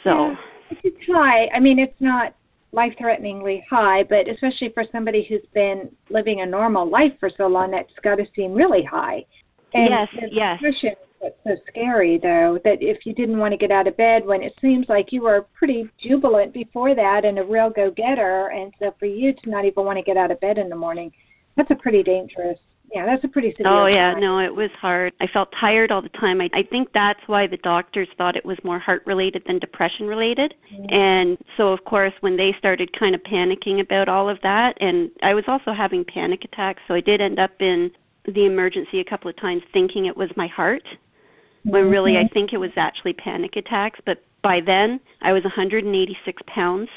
So 0.04 0.10
yeah, 0.10 0.36
it's 0.84 0.98
high. 1.08 1.48
I 1.54 1.60
mean, 1.60 1.78
it's 1.80 2.00
not 2.00 2.34
life-threateningly 2.72 3.66
high, 3.70 4.04
but 4.04 4.28
especially 4.30 4.70
for 4.74 4.86
somebody 4.92 5.26
who's 5.28 5.46
been 5.54 5.90
living 6.10 6.42
a 6.42 6.46
normal 6.46 6.90
life 6.90 7.14
for 7.20 7.30
so 7.36 7.48
long, 7.48 7.72
that's 7.72 7.92
got 8.04 8.16
to 8.16 8.26
seem 8.36 8.54
really 8.54 8.84
high. 8.84 9.26
And 9.74 9.90
yes, 9.90 10.08
the 10.14 10.30
yes. 10.32 10.60
Depression 10.60 10.96
so 11.44 11.56
scary, 11.68 12.18
though, 12.18 12.60
that 12.64 12.78
if 12.82 13.06
you 13.06 13.14
didn't 13.14 13.40
want 13.40 13.52
to 13.52 13.58
get 13.58 13.72
out 13.72 13.88
of 13.88 13.98
bed 13.98 14.26
when 14.26 14.42
it 14.42 14.54
seems 14.62 14.88
like 14.88 15.12
you 15.12 15.24
were 15.24 15.48
pretty 15.54 15.90
jubilant 16.02 16.54
before 16.54 16.96
that 16.96 17.26
and 17.26 17.38
a 17.40 17.44
real 17.44 17.70
go-getter, 17.70 18.48
and 18.48 18.72
so 18.80 18.96
for 18.98 19.06
you 19.06 19.34
to 19.34 19.50
not 19.50 19.66
even 19.66 19.84
want 19.84 19.98
to 19.98 20.04
get 20.04 20.16
out 20.16 20.32
of 20.32 20.40
bed 20.40 20.58
in 20.58 20.70
the 20.70 20.76
morning 20.76 21.12
that's 21.56 21.72
a 21.72 21.76
pretty 21.76 22.04
dangerous 22.04 22.58
Yeah, 22.94 23.06
that's 23.06 23.24
a 23.24 23.28
pretty 23.28 23.52
severe. 23.52 23.68
Oh 23.68 23.86
yeah, 23.86 24.14
time. 24.14 24.22
no, 24.22 24.40
it 24.40 24.54
was 24.54 24.72
hard. 24.80 25.14
I 25.20 25.28
felt 25.28 25.50
tired 25.60 25.92
all 25.92 26.02
the 26.02 26.10
time. 26.10 26.42
I 26.42 26.50
I 26.54 26.64
think 26.64 26.90
that's 26.94 27.20
why 27.28 27.48
the 27.48 27.58
doctors 27.58 28.08
thought 28.18 28.36
it 28.36 28.46
was 28.46 28.58
more 28.64 28.80
heart 28.80 29.04
related 29.06 29.44
than 29.46 29.60
depression 29.60 30.08
related. 30.08 30.54
Mm-hmm. 30.74 30.94
And 30.94 31.38
so 31.58 31.72
of 31.72 31.84
course 31.86 32.14
when 32.22 32.36
they 32.38 32.56
started 32.58 32.98
kind 32.98 33.14
of 33.14 33.22
panicking 33.24 33.82
about 33.82 34.10
all 34.10 34.30
of 34.30 34.40
that 34.42 34.78
and 34.82 35.12
I 35.22 35.34
was 35.34 35.44
also 35.48 35.72
having 35.74 36.04
panic 36.04 36.44
attacks, 36.46 36.82
so 36.88 36.94
I 36.94 37.02
did 37.02 37.22
end 37.22 37.40
up 37.40 37.52
in 37.60 37.92
the 38.26 38.46
emergency 38.46 39.00
a 39.00 39.06
couple 39.06 39.30
of 39.30 39.38
times 39.38 39.64
thinking 39.74 40.06
it 40.06 40.18
was 40.18 40.30
my 40.36 40.48
heart. 40.48 40.84
Mm-hmm. 40.84 41.72
When 41.72 41.90
really 41.90 42.18
I 42.18 42.28
think 42.34 42.54
it 42.54 42.58
was 42.58 42.72
actually 42.76 43.14
panic 43.14 43.56
attacks, 43.56 44.00
but 44.06 44.24
by 44.42 44.62
then 44.62 45.00
I 45.22 45.34
was 45.34 45.44
186 45.44 46.42
pounds 46.48 46.90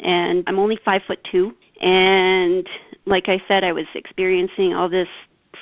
and 0.00 0.44
I'm 0.46 0.58
only 0.58 0.78
5 0.84 1.02
foot 1.06 1.18
2 1.30 1.54
and 1.80 2.68
like 3.06 3.28
I 3.28 3.42
said 3.48 3.64
I 3.64 3.72
was 3.72 3.86
experiencing 3.94 4.74
all 4.74 4.88
this 4.88 5.08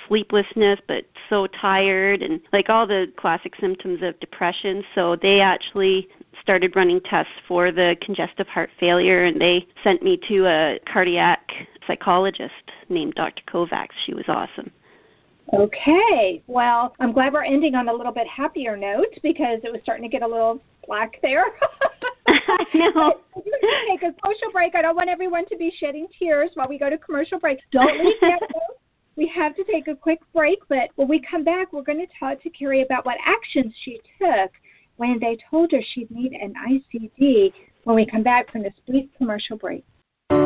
sleeplessness 0.06 0.78
but 0.86 1.04
so 1.28 1.46
tired 1.60 2.22
and 2.22 2.40
like 2.52 2.68
all 2.68 2.86
the 2.86 3.06
classic 3.16 3.52
symptoms 3.60 4.00
of 4.02 4.18
depression 4.20 4.82
so 4.94 5.16
they 5.20 5.40
actually 5.40 6.08
started 6.42 6.74
running 6.76 7.00
tests 7.10 7.32
for 7.46 7.72
the 7.72 7.96
congestive 8.04 8.46
heart 8.48 8.70
failure 8.80 9.24
and 9.24 9.40
they 9.40 9.66
sent 9.84 10.02
me 10.02 10.18
to 10.28 10.46
a 10.46 10.78
cardiac 10.90 11.40
psychologist 11.86 12.52
named 12.88 13.14
Dr. 13.14 13.42
Kovacs 13.50 13.94
she 14.06 14.14
was 14.14 14.24
awesome 14.28 14.70
Okay. 15.54 16.42
Well, 16.46 16.94
I'm 17.00 17.12
glad 17.12 17.32
we're 17.32 17.44
ending 17.44 17.74
on 17.74 17.88
a 17.88 17.92
little 17.92 18.12
bit 18.12 18.26
happier 18.26 18.76
note 18.76 19.14
because 19.22 19.60
it 19.64 19.72
was 19.72 19.80
starting 19.82 20.02
to 20.02 20.10
get 20.10 20.22
a 20.22 20.26
little 20.26 20.60
black 20.88 21.12
there. 21.22 21.44
I 22.26 22.64
know. 22.74 23.20
We're 23.36 23.42
going 23.42 23.60
to 23.62 23.90
take 23.90 24.02
a 24.02 24.20
commercial 24.20 24.50
break. 24.52 24.74
I 24.74 24.82
don't 24.82 24.96
want 24.96 25.08
everyone 25.08 25.46
to 25.48 25.56
be 25.56 25.72
shedding 25.78 26.08
tears 26.18 26.50
while 26.54 26.68
we 26.68 26.78
go 26.78 26.90
to 26.90 26.98
commercial 26.98 27.38
break. 27.38 27.58
Don't 27.70 28.04
leave 28.04 28.16
yet, 28.20 28.40
we 29.16 29.30
have 29.34 29.54
to 29.56 29.64
take 29.64 29.88
a 29.88 29.96
quick 29.96 30.20
break, 30.32 30.58
but 30.68 30.90
when 30.94 31.08
we 31.08 31.20
come 31.28 31.42
back, 31.44 31.72
we're 31.72 31.82
going 31.82 31.98
to 31.98 32.06
talk 32.18 32.40
to 32.42 32.50
Carrie 32.50 32.82
about 32.82 33.04
what 33.04 33.16
actions 33.26 33.74
she 33.84 34.00
took 34.20 34.50
when 34.96 35.18
they 35.20 35.36
told 35.50 35.72
her 35.72 35.80
she'd 35.94 36.10
need 36.10 36.32
an 36.32 36.54
ICD 36.68 37.52
when 37.84 37.96
we 37.96 38.06
come 38.06 38.22
back 38.22 38.50
from 38.52 38.62
this 38.62 38.74
brief 38.86 39.08
commercial 39.16 39.56
break. 39.56 39.84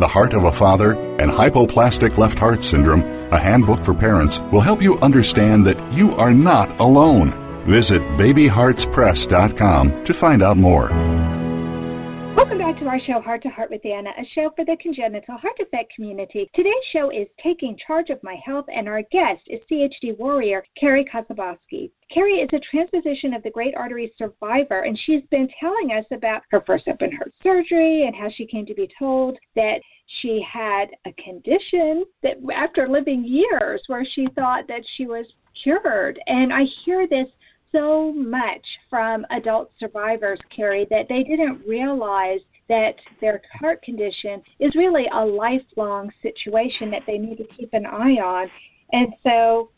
The 0.00 0.08
Heart 0.08 0.32
of 0.32 0.44
a 0.44 0.52
Father, 0.52 0.92
and 1.20 1.30
Hypoplastic 1.30 2.16
Left 2.16 2.38
Heart 2.38 2.64
Syndrome, 2.64 3.02
a 3.30 3.38
handbook 3.38 3.84
for 3.84 3.92
parents, 3.92 4.40
will 4.50 4.62
help 4.62 4.80
you 4.80 4.98
understand 5.00 5.66
that 5.66 5.92
you 5.92 6.14
are 6.14 6.32
not 6.32 6.80
alone. 6.80 7.34
Visit 7.66 8.00
babyheartspress.com 8.16 10.04
to 10.04 10.14
find 10.14 10.42
out 10.42 10.56
more. 10.56 10.88
Back 12.70 12.78
to 12.78 12.86
our 12.86 13.00
show, 13.00 13.20
Heart 13.20 13.42
to 13.42 13.48
Heart 13.48 13.70
with 13.72 13.84
Anna, 13.84 14.10
a 14.10 14.24
show 14.32 14.52
for 14.54 14.64
the 14.64 14.76
congenital 14.80 15.36
heart 15.36 15.56
defect 15.56 15.92
community. 15.92 16.48
Today's 16.54 16.72
show 16.92 17.10
is 17.10 17.26
Taking 17.42 17.76
Charge 17.84 18.10
of 18.10 18.22
My 18.22 18.36
Health, 18.46 18.66
and 18.72 18.88
our 18.88 19.02
guest 19.10 19.40
is 19.48 19.58
CHD 19.68 20.16
warrior 20.16 20.62
Carrie 20.78 21.04
Kosabowski. 21.04 21.90
Carrie 22.14 22.38
is 22.38 22.48
a 22.52 22.60
transposition 22.70 23.34
of 23.34 23.42
the 23.42 23.50
great 23.50 23.74
artery 23.74 24.12
survivor, 24.16 24.82
and 24.82 24.96
she's 25.04 25.24
been 25.32 25.48
telling 25.58 25.90
us 25.90 26.04
about 26.12 26.42
her 26.52 26.62
first 26.64 26.86
open 26.86 27.10
heart 27.10 27.32
surgery 27.42 28.06
and 28.06 28.14
how 28.14 28.28
she 28.30 28.46
came 28.46 28.66
to 28.66 28.74
be 28.74 28.88
told 28.96 29.36
that 29.56 29.80
she 30.20 30.40
had 30.48 30.90
a 31.06 31.12
condition 31.14 32.04
that 32.22 32.36
after 32.54 32.88
living 32.88 33.24
years 33.24 33.82
where 33.88 34.06
she 34.14 34.28
thought 34.36 34.68
that 34.68 34.84
she 34.96 35.06
was 35.06 35.26
cured. 35.60 36.20
And 36.28 36.52
I 36.52 36.66
hear 36.84 37.08
this 37.08 37.26
so 37.72 38.12
much 38.12 38.64
from 38.88 39.26
adult 39.30 39.70
survivors, 39.78 40.38
Carrie, 40.54 40.86
that 40.90 41.06
they 41.08 41.22
didn't 41.22 41.66
realize 41.66 42.40
that 42.70 42.94
their 43.20 43.42
heart 43.58 43.82
condition 43.82 44.40
is 44.60 44.74
really 44.76 45.06
a 45.12 45.26
lifelong 45.26 46.10
situation 46.22 46.88
that 46.92 47.02
they 47.04 47.18
need 47.18 47.36
to 47.36 47.44
keep 47.56 47.68
an 47.72 47.84
eye 47.84 48.16
on. 48.22 48.48
And 48.92 49.12
so 49.24 49.70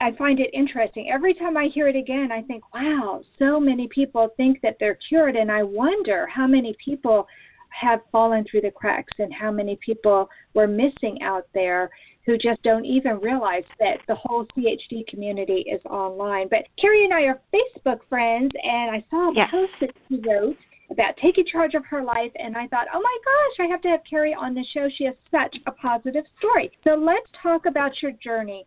I 0.00 0.10
find 0.18 0.40
it 0.40 0.50
interesting. 0.52 1.10
Every 1.12 1.32
time 1.32 1.56
I 1.56 1.68
hear 1.72 1.86
it 1.86 1.94
again, 1.94 2.32
I 2.32 2.42
think, 2.42 2.62
wow, 2.74 3.22
so 3.38 3.60
many 3.60 3.86
people 3.86 4.30
think 4.36 4.60
that 4.62 4.76
they're 4.80 4.98
cured. 5.08 5.36
And 5.36 5.50
I 5.50 5.62
wonder 5.62 6.26
how 6.26 6.48
many 6.48 6.76
people 6.84 7.26
have 7.70 8.00
fallen 8.10 8.44
through 8.50 8.62
the 8.62 8.70
cracks 8.72 9.12
and 9.20 9.32
how 9.32 9.52
many 9.52 9.78
people 9.84 10.28
were 10.54 10.66
missing 10.66 11.22
out 11.22 11.46
there 11.54 11.88
who 12.26 12.36
just 12.36 12.60
don't 12.62 12.84
even 12.84 13.20
realize 13.20 13.64
that 13.78 13.98
the 14.08 14.14
whole 14.16 14.44
CHD 14.56 15.06
community 15.06 15.64
is 15.72 15.80
online. 15.84 16.48
But 16.50 16.64
Carrie 16.80 17.04
and 17.04 17.14
I 17.14 17.22
are 17.22 17.40
Facebook 17.54 18.00
friends, 18.08 18.50
and 18.62 18.90
I 18.90 19.04
saw 19.08 19.30
a 19.30 19.34
yes. 19.34 19.50
post 19.52 19.72
that 19.80 19.90
she 20.08 20.20
wrote 20.28 20.56
about 20.90 21.16
taking 21.18 21.44
charge 21.46 21.74
of 21.74 21.84
her 21.86 22.02
life, 22.02 22.32
and 22.36 22.56
I 22.56 22.66
thought, 22.68 22.86
oh 22.92 23.00
my 23.00 23.16
gosh, 23.24 23.66
I 23.66 23.70
have 23.70 23.82
to 23.82 23.88
have 23.88 24.00
Carrie 24.08 24.34
on 24.34 24.54
the 24.54 24.64
show. 24.72 24.88
She 24.96 25.04
has 25.04 25.14
such 25.30 25.56
a 25.66 25.72
positive 25.72 26.24
story. 26.38 26.70
So 26.84 26.94
let's 26.94 27.28
talk 27.42 27.66
about 27.66 28.02
your 28.02 28.12
journey. 28.12 28.66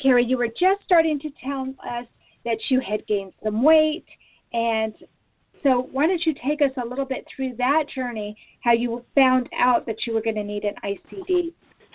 Carrie, 0.00 0.24
you 0.24 0.36
were 0.36 0.48
just 0.48 0.82
starting 0.84 1.18
to 1.20 1.30
tell 1.42 1.68
us 1.88 2.06
that 2.44 2.58
you 2.68 2.80
had 2.80 3.06
gained 3.06 3.32
some 3.42 3.62
weight, 3.62 4.04
and 4.52 4.94
so 5.62 5.88
why 5.92 6.06
don't 6.06 6.24
you 6.26 6.34
take 6.46 6.60
us 6.60 6.72
a 6.82 6.86
little 6.86 7.06
bit 7.06 7.24
through 7.34 7.54
that 7.56 7.84
journey, 7.94 8.36
how 8.60 8.72
you 8.72 9.02
found 9.14 9.48
out 9.58 9.86
that 9.86 10.06
you 10.06 10.12
were 10.12 10.20
going 10.20 10.36
to 10.36 10.44
need 10.44 10.64
an 10.64 10.74
ICD? 10.84 11.54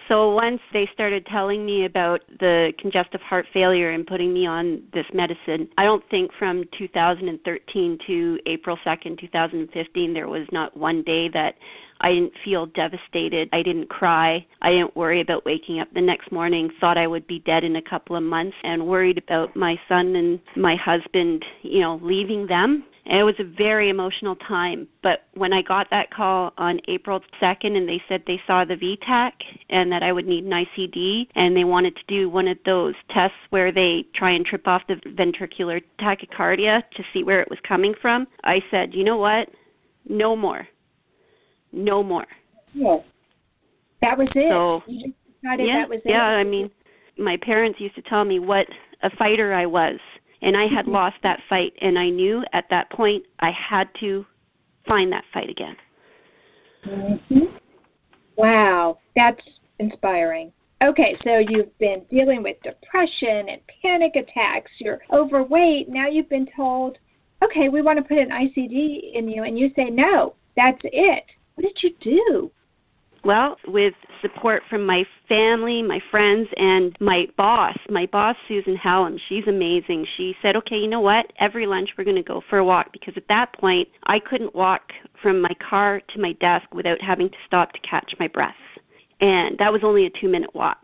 So 0.10 0.32
once 0.32 0.60
they 0.74 0.90
started 0.92 1.24
telling 1.28 1.64
me 1.64 1.86
about 1.86 2.22
the 2.40 2.74
congestive 2.80 3.22
heart 3.22 3.46
failure 3.54 3.92
and 3.92 4.08
putting 4.08 4.34
me 4.34 4.48
on 4.48 4.82
this 4.92 5.06
medicine, 5.14 5.70
I 5.78 5.84
don't 5.84 6.04
think 6.10 6.32
from 6.40 6.64
2013 6.80 8.00
to 8.08 8.40
April 8.48 8.76
2nd, 8.84 9.20
2015, 9.20 10.14
there 10.14 10.28
was 10.28 10.48
not 10.52 10.76
one 10.76 11.04
day 11.04 11.30
that 11.30 11.54
I 12.02 12.10
didn't 12.10 12.34
feel 12.44 12.66
devastated. 12.66 13.50
I 13.54 13.62
didn't 13.62 13.90
cry. 13.90 14.44
I 14.64 14.72
didn't 14.72 14.96
worry 14.96 15.22
about 15.22 15.46
waking 15.46 15.80
up 15.80 15.90
the 15.94 16.02
next 16.02 16.32
morning, 16.32 16.72
thought 16.80 16.98
I 16.98 17.06
would 17.06 17.28
be 17.28 17.40
dead 17.40 17.64
in 17.64 17.76
a 17.76 17.82
couple 17.82 18.16
of 18.16 18.24
months, 18.24 18.56
and 18.64 18.88
worried 18.88 19.20
about 19.20 19.56
my 19.56 19.80
son 19.88 20.16
and 20.16 20.40
my 20.56 20.76
husband, 20.76 21.46
you 21.62 21.82
know, 21.82 22.00
leaving 22.02 22.48
them 22.48 22.84
and 23.10 23.18
it 23.20 23.24
was 23.24 23.36
a 23.40 23.44
very 23.44 23.90
emotional 23.90 24.36
time. 24.36 24.88
But 25.02 25.24
when 25.34 25.52
I 25.52 25.64
got 25.64 25.88
that 25.90 26.12
call 26.12 26.54
on 26.60 26.80
April 26.88 27.20
2nd 27.42 27.76
and 27.76 27.90
they 27.90 28.02
said 28.08 28.22
they 28.28 28.40
saw 28.46 28.64
the 28.64 28.76
VTAC 28.76 29.32
and 29.72 29.92
that 29.92 30.04
I 30.04 30.12
would 30.12 30.28
need 30.28 30.46
an 30.46 30.52
ICD 30.52 31.28
and 31.34 31.58
they 31.58 31.64
wanted 31.64 31.96
to 31.96 32.02
do 32.08 32.30
one 32.30 32.48
of 32.48 32.58
those 32.66 32.94
tests 33.12 33.36
where 33.50 33.72
they 33.72 34.06
try 34.14 34.32
and 34.32 34.46
trip 34.46 34.68
off 34.68 34.84
the 34.88 34.96
ventricular 35.08 35.82
tachycardia 36.00 36.84
to 36.96 37.04
see 37.12 37.24
where 37.24 37.42
it 37.42 37.50
was 37.50 37.58
coming 37.68 37.96
from, 38.00 38.28
I 38.44 38.60
said, 38.70 38.94
you 38.94 39.04
know 39.04 39.18
what? 39.18 39.50
No 40.08 40.36
more. 40.36 40.68
No 41.74 42.04
more. 42.04 42.28
Yeah. 42.74 42.98
That 44.02 44.18
was 44.20 44.28
it. 44.36 44.50
So, 44.52 44.84
yeah, 44.88 45.08
that 45.44 45.90
was 45.90 46.00
it. 46.06 46.10
Yeah, 46.10 46.24
I 46.24 46.44
mean, 46.44 46.70
my 47.18 47.38
parents 47.42 47.80
used 47.82 47.96
to 47.96 48.04
tell 48.04 48.24
me 48.24 48.38
what 48.38 48.68
a 49.02 49.10
fighter 49.18 49.54
I 49.54 49.66
was 49.66 50.00
and 50.42 50.56
I 50.56 50.64
had 50.64 50.86
mm-hmm. 50.86 50.94
lost 50.94 51.18
that 51.24 51.40
fight, 51.50 51.74
and 51.82 51.98
I 51.98 52.10
knew 52.10 52.44
at 52.54 52.66
that 52.70 52.90
point 52.92 53.24
I 53.40 53.52
had 53.52 53.90
to 54.00 54.26
find 54.88 55.12
that 55.12 55.24
fight 55.34 55.50
again. 55.50 55.76
Mm-hmm. 56.88 57.56
Wow, 58.38 59.00
that's 59.16 59.42
inspiring. 59.80 60.52
Okay, 60.82 61.18
so 61.26 61.40
you've 61.40 61.78
been 61.78 62.04
dealing 62.10 62.42
with 62.42 62.56
depression 62.64 63.50
and 63.50 63.60
panic 63.82 64.14
attacks, 64.16 64.72
you're 64.80 65.00
overweight, 65.12 65.90
now 65.90 66.08
you've 66.08 66.30
been 66.30 66.48
told, 66.56 66.98
okay, 67.44 67.68
we 67.68 67.82
want 67.82 67.98
to 67.98 68.04
put 68.04 68.18
an 68.18 68.30
ICD 68.30 69.14
in 69.14 69.28
you, 69.28 69.44
and 69.44 69.60
you 69.60 69.72
say, 69.76 69.90
no, 69.90 70.36
that's 70.56 70.80
it. 70.84 71.26
What 71.56 71.64
did 71.64 71.78
you 71.84 71.92
do? 72.00 72.52
Well, 73.24 73.58
with 73.68 73.94
support 74.22 74.64
from 74.70 74.86
my 74.86 75.04
family, 75.28 75.82
my 75.82 76.00
friends, 76.10 76.48
and 76.56 76.96
my 77.00 77.28
boss, 77.38 77.78
my 77.90 78.06
boss, 78.06 78.36
Susan 78.48 78.76
Hallam, 78.76 79.18
she's 79.28 79.48
amazing. 79.48 80.06
She 80.18 80.36
said, 80.42 80.56
okay, 80.56 80.78
you 80.78 80.88
know 80.88 81.02
what? 81.02 81.32
Every 81.40 81.68
lunch 81.68 81.90
we're 81.98 82.06
going 82.06 82.16
to 82.16 82.24
go 82.24 82.42
for 82.50 82.60
a 82.60 82.66
walk 82.66 82.92
because 82.94 83.14
at 83.18 83.28
that 83.28 83.54
point 83.54 83.88
I 84.04 84.20
couldn't 84.20 84.56
walk 84.56 84.82
from 85.22 85.42
my 85.42 85.54
car 85.70 86.02
to 86.14 86.22
my 86.22 86.34
desk 86.34 86.74
without 86.74 87.02
having 87.02 87.30
to 87.30 87.38
stop 87.46 87.74
to 87.74 87.80
catch 87.82 88.14
my 88.20 88.28
breath. 88.28 88.56
And 89.22 89.58
that 89.58 89.72
was 89.72 89.82
only 89.84 90.06
a 90.06 90.10
two 90.22 90.30
minute 90.30 90.54
walk. 90.56 90.80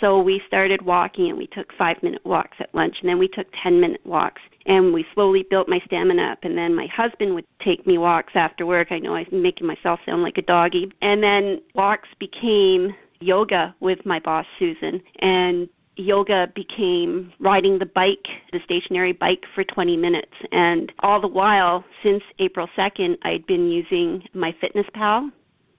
So 0.00 0.20
we 0.20 0.40
started 0.46 0.82
walking 0.82 1.28
and 1.28 1.38
we 1.38 1.46
took 1.48 1.72
five 1.76 2.02
minute 2.02 2.24
walks 2.24 2.56
at 2.60 2.74
lunch 2.74 2.96
and 3.00 3.08
then 3.08 3.18
we 3.18 3.28
took 3.28 3.46
10 3.62 3.80
minute 3.80 4.00
walks 4.04 4.40
and 4.66 4.94
we 4.94 5.04
slowly 5.14 5.44
built 5.48 5.68
my 5.68 5.80
stamina 5.86 6.22
up 6.32 6.38
and 6.42 6.56
then 6.56 6.74
my 6.74 6.86
husband 6.86 7.34
would 7.34 7.46
take 7.62 7.86
me 7.86 7.98
walks 7.98 8.32
after 8.34 8.66
work 8.66 8.88
i 8.90 8.98
know 8.98 9.14
i'm 9.14 9.26
making 9.30 9.66
myself 9.66 10.00
sound 10.04 10.22
like 10.22 10.38
a 10.38 10.42
doggy 10.42 10.90
and 11.02 11.22
then 11.22 11.60
walks 11.74 12.08
became 12.18 12.94
yoga 13.20 13.74
with 13.80 13.98
my 14.04 14.18
boss 14.20 14.46
susan 14.58 15.00
and 15.20 15.68
yoga 15.96 16.50
became 16.54 17.32
riding 17.38 17.78
the 17.78 17.86
bike, 17.86 18.26
the 18.52 18.60
stationary 18.64 19.12
bike 19.12 19.44
for 19.54 19.64
20 19.64 19.96
minutes. 19.96 20.32
And 20.50 20.90
all 21.00 21.20
the 21.20 21.28
while, 21.28 21.84
since 22.02 22.22
April 22.38 22.68
2nd, 22.76 23.18
I'd 23.22 23.46
been 23.46 23.68
using 23.68 24.22
MyFitnessPal 24.34 25.30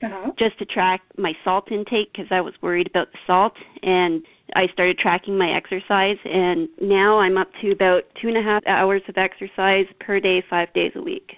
uh-huh. 0.03 0.31
just 0.37 0.57
to 0.59 0.65
track 0.65 1.01
my 1.17 1.33
salt 1.43 1.71
intake 1.71 2.11
because 2.13 2.27
I 2.31 2.41
was 2.41 2.53
worried 2.61 2.87
about 2.87 3.11
the 3.11 3.19
salt. 3.27 3.53
And 3.83 4.23
I 4.55 4.67
started 4.73 4.97
tracking 4.97 5.37
my 5.37 5.51
exercise, 5.51 6.17
and 6.25 6.67
now 6.81 7.19
I'm 7.19 7.37
up 7.37 7.47
to 7.61 7.71
about 7.71 8.03
two 8.21 8.27
and 8.27 8.37
a 8.37 8.41
half 8.41 8.65
hours 8.67 9.01
of 9.07 9.17
exercise 9.17 9.85
per 9.99 10.19
day, 10.19 10.43
five 10.49 10.73
days 10.73 10.91
a 10.95 11.01
week. 11.01 11.37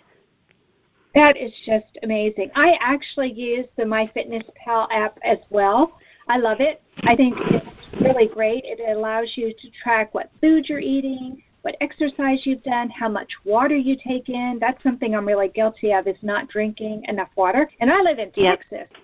That 1.13 1.37
is 1.37 1.51
just 1.65 1.97
amazing. 2.01 2.49
I 2.55 2.71
actually 2.81 3.31
use 3.31 3.67
the 3.77 3.83
MyFitnessPal 3.83 4.87
app 4.91 5.19
as 5.23 5.37
well. 5.51 5.99
I 6.27 6.37
love 6.37 6.57
it. 6.59 6.81
I 7.03 7.15
think 7.15 7.35
it's 7.51 8.01
really 8.01 8.27
great. 8.27 8.63
It 8.65 8.79
allows 8.97 9.27
you 9.35 9.53
to 9.53 9.69
track 9.83 10.13
what 10.15 10.31
food 10.41 10.65
you're 10.67 10.79
eating, 10.79 11.43
what 11.63 11.75
exercise 11.81 12.39
you've 12.43 12.63
done, 12.63 12.89
how 12.89 13.09
much 13.09 13.31
water 13.45 13.75
you 13.75 13.95
take 14.07 14.29
in. 14.29 14.57
That's 14.59 14.81
something 14.83 15.15
I'm 15.15 15.27
really 15.27 15.47
guilty 15.49 15.91
of 15.93 16.07
is 16.07 16.15
not 16.21 16.49
drinking 16.49 17.03
enough 17.07 17.29
water. 17.35 17.69
And 17.79 17.91
I 17.91 18.01
live 18.01 18.19
in 18.19 18.31
yep. 18.35 18.59
Texas. 18.59 18.95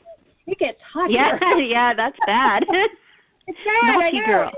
It 0.45 0.59
gets 0.59 0.77
hot 0.93 1.09
yeah. 1.09 1.37
Yeah, 1.57 1.93
that's 1.95 2.17
bad. 2.25 2.63
it's 3.47 3.57
bad. 3.65 3.93
Naughty 3.93 4.17
I 4.17 4.19
know. 4.19 4.25
girl 4.25 4.51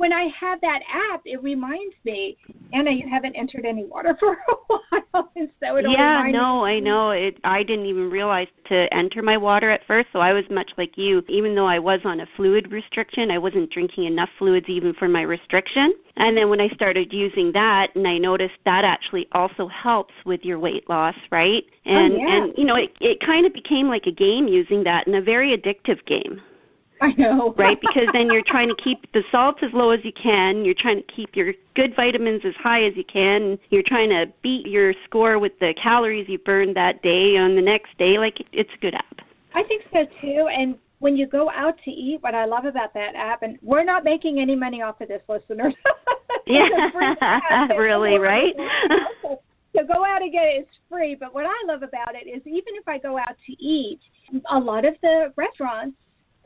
when 0.00 0.14
I 0.14 0.28
have 0.40 0.62
that 0.62 0.80
app, 1.12 1.20
it 1.26 1.42
reminds 1.42 1.94
me, 2.06 2.38
Anna, 2.72 2.90
you 2.90 3.06
haven't 3.06 3.36
entered 3.36 3.66
any 3.66 3.84
water 3.84 4.16
for 4.18 4.32
a 4.32 4.54
while, 4.66 5.30
and 5.36 5.50
so 5.62 5.76
it 5.76 5.84
yeah, 5.90 6.24
no, 6.30 6.64
me. 6.64 6.70
I 6.70 6.80
know 6.80 7.10
it. 7.10 7.36
I 7.44 7.62
didn't 7.62 7.84
even 7.84 8.10
realize 8.10 8.46
to 8.70 8.86
enter 8.94 9.20
my 9.20 9.36
water 9.36 9.70
at 9.70 9.82
first, 9.86 10.08
so 10.14 10.20
I 10.20 10.32
was 10.32 10.44
much 10.50 10.70
like 10.78 10.92
you. 10.96 11.22
Even 11.28 11.54
though 11.54 11.66
I 11.66 11.78
was 11.78 12.00
on 12.06 12.20
a 12.20 12.26
fluid 12.34 12.72
restriction, 12.72 13.30
I 13.30 13.36
wasn't 13.36 13.70
drinking 13.70 14.06
enough 14.06 14.30
fluids 14.38 14.70
even 14.70 14.94
for 14.94 15.06
my 15.06 15.20
restriction. 15.20 15.92
And 16.16 16.34
then 16.34 16.48
when 16.48 16.62
I 16.62 16.68
started 16.74 17.12
using 17.12 17.52
that, 17.52 17.88
and 17.94 18.08
I 18.08 18.16
noticed 18.16 18.54
that 18.64 18.86
actually 18.86 19.26
also 19.32 19.68
helps 19.68 20.14
with 20.24 20.40
your 20.44 20.58
weight 20.58 20.88
loss, 20.88 21.14
right? 21.30 21.62
Oh, 21.84 21.90
and 21.90 22.14
oh, 22.14 22.16
yeah. 22.16 22.44
and 22.44 22.54
you 22.56 22.64
know, 22.64 22.74
it 22.78 22.90
it 23.02 23.18
kind 23.20 23.44
of 23.44 23.52
became 23.52 23.88
like 23.88 24.06
a 24.06 24.12
game 24.12 24.48
using 24.48 24.82
that, 24.84 25.06
and 25.06 25.16
a 25.16 25.22
very 25.22 25.54
addictive 25.54 25.98
game. 26.06 26.40
I 27.02 27.12
know. 27.16 27.54
right? 27.56 27.78
Because 27.80 28.08
then 28.12 28.26
you're 28.26 28.44
trying 28.46 28.68
to 28.68 28.74
keep 28.82 29.10
the 29.12 29.22
salt 29.32 29.56
as 29.62 29.70
low 29.72 29.90
as 29.90 30.00
you 30.04 30.12
can. 30.12 30.64
You're 30.64 30.74
trying 30.74 31.02
to 31.02 31.14
keep 31.14 31.34
your 31.34 31.54
good 31.74 31.96
vitamins 31.96 32.42
as 32.44 32.54
high 32.56 32.84
as 32.84 32.92
you 32.94 33.04
can. 33.04 33.58
You're 33.70 33.84
trying 33.86 34.10
to 34.10 34.26
beat 34.42 34.66
your 34.66 34.92
score 35.04 35.38
with 35.38 35.58
the 35.60 35.74
calories 35.82 36.28
you 36.28 36.38
burned 36.38 36.76
that 36.76 37.02
day 37.02 37.36
on 37.38 37.56
the 37.56 37.62
next 37.62 37.96
day. 37.98 38.18
Like, 38.18 38.36
it's 38.52 38.70
a 38.74 38.80
good 38.80 38.94
app. 38.94 39.20
I 39.54 39.62
think 39.64 39.82
so 39.92 40.04
too. 40.20 40.48
And 40.52 40.76
when 40.98 41.16
you 41.16 41.26
go 41.26 41.50
out 41.50 41.74
to 41.84 41.90
eat, 41.90 42.18
what 42.20 42.34
I 42.34 42.44
love 42.44 42.66
about 42.66 42.92
that 42.94 43.14
app, 43.14 43.42
and 43.42 43.58
we're 43.62 43.84
not 43.84 44.04
making 44.04 44.38
any 44.38 44.54
money 44.54 44.82
off 44.82 45.00
of 45.00 45.08
this, 45.08 45.22
listeners. 45.28 45.74
yeah, 46.46 46.68
really, 47.76 48.18
right? 48.18 48.52
so 49.74 49.82
go 49.86 50.04
out 50.04 50.20
and 50.20 50.30
get 50.30 50.44
it. 50.44 50.60
It's 50.60 50.70
free. 50.88 51.16
But 51.18 51.34
what 51.34 51.46
I 51.46 51.66
love 51.66 51.82
about 51.82 52.14
it 52.14 52.28
is 52.28 52.42
even 52.46 52.74
if 52.74 52.86
I 52.86 52.98
go 52.98 53.18
out 53.18 53.36
to 53.46 53.52
eat, 53.52 54.00
a 54.50 54.58
lot 54.58 54.84
of 54.84 54.94
the 55.02 55.32
restaurants 55.36 55.96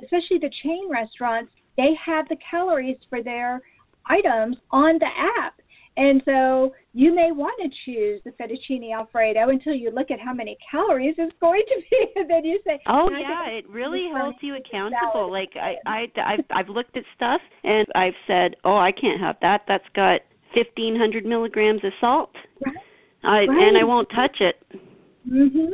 especially 0.04 0.38
the 0.38 0.50
chain 0.62 0.88
restaurants, 0.90 1.52
they 1.76 1.94
have 2.04 2.28
the 2.28 2.36
calories 2.48 2.96
for 3.08 3.22
their 3.22 3.60
items 4.06 4.56
on 4.70 4.98
the 4.98 5.06
app. 5.40 5.54
And 5.96 6.22
so 6.24 6.74
you 6.92 7.14
may 7.14 7.30
want 7.30 7.54
to 7.62 7.68
choose 7.84 8.20
the 8.24 8.32
fettuccine 8.32 8.92
alfredo 8.92 9.50
until 9.50 9.74
you 9.74 9.92
look 9.92 10.10
at 10.10 10.18
how 10.18 10.32
many 10.32 10.56
calories 10.68 11.14
it's 11.18 11.34
going 11.40 11.62
to 11.68 11.82
be, 11.88 12.06
and 12.16 12.28
then 12.28 12.44
you 12.44 12.58
say, 12.66 12.80
"Oh 12.88 13.06
yeah, 13.12 13.48
it 13.48 13.68
really 13.68 14.08
holds 14.12 14.38
you 14.40 14.56
accountable." 14.56 15.30
Like 15.30 15.50
I, 15.54 15.76
I, 15.86 16.06
I've, 16.16 16.44
I've 16.50 16.68
looked 16.68 16.96
at 16.96 17.04
stuff 17.14 17.40
and 17.62 17.86
I've 17.94 18.14
said, 18.26 18.56
"Oh, 18.64 18.76
I 18.76 18.90
can't 18.90 19.20
have 19.20 19.36
that. 19.42 19.62
That's 19.68 19.84
got 19.94 20.22
fifteen 20.52 20.96
hundred 20.96 21.24
milligrams 21.24 21.84
of 21.84 21.92
salt," 22.00 22.30
right. 22.66 22.74
I, 23.22 23.46
right. 23.46 23.68
and 23.68 23.78
I 23.78 23.84
won't 23.84 24.08
touch 24.10 24.40
it. 24.40 24.56
Mhm. 25.30 25.70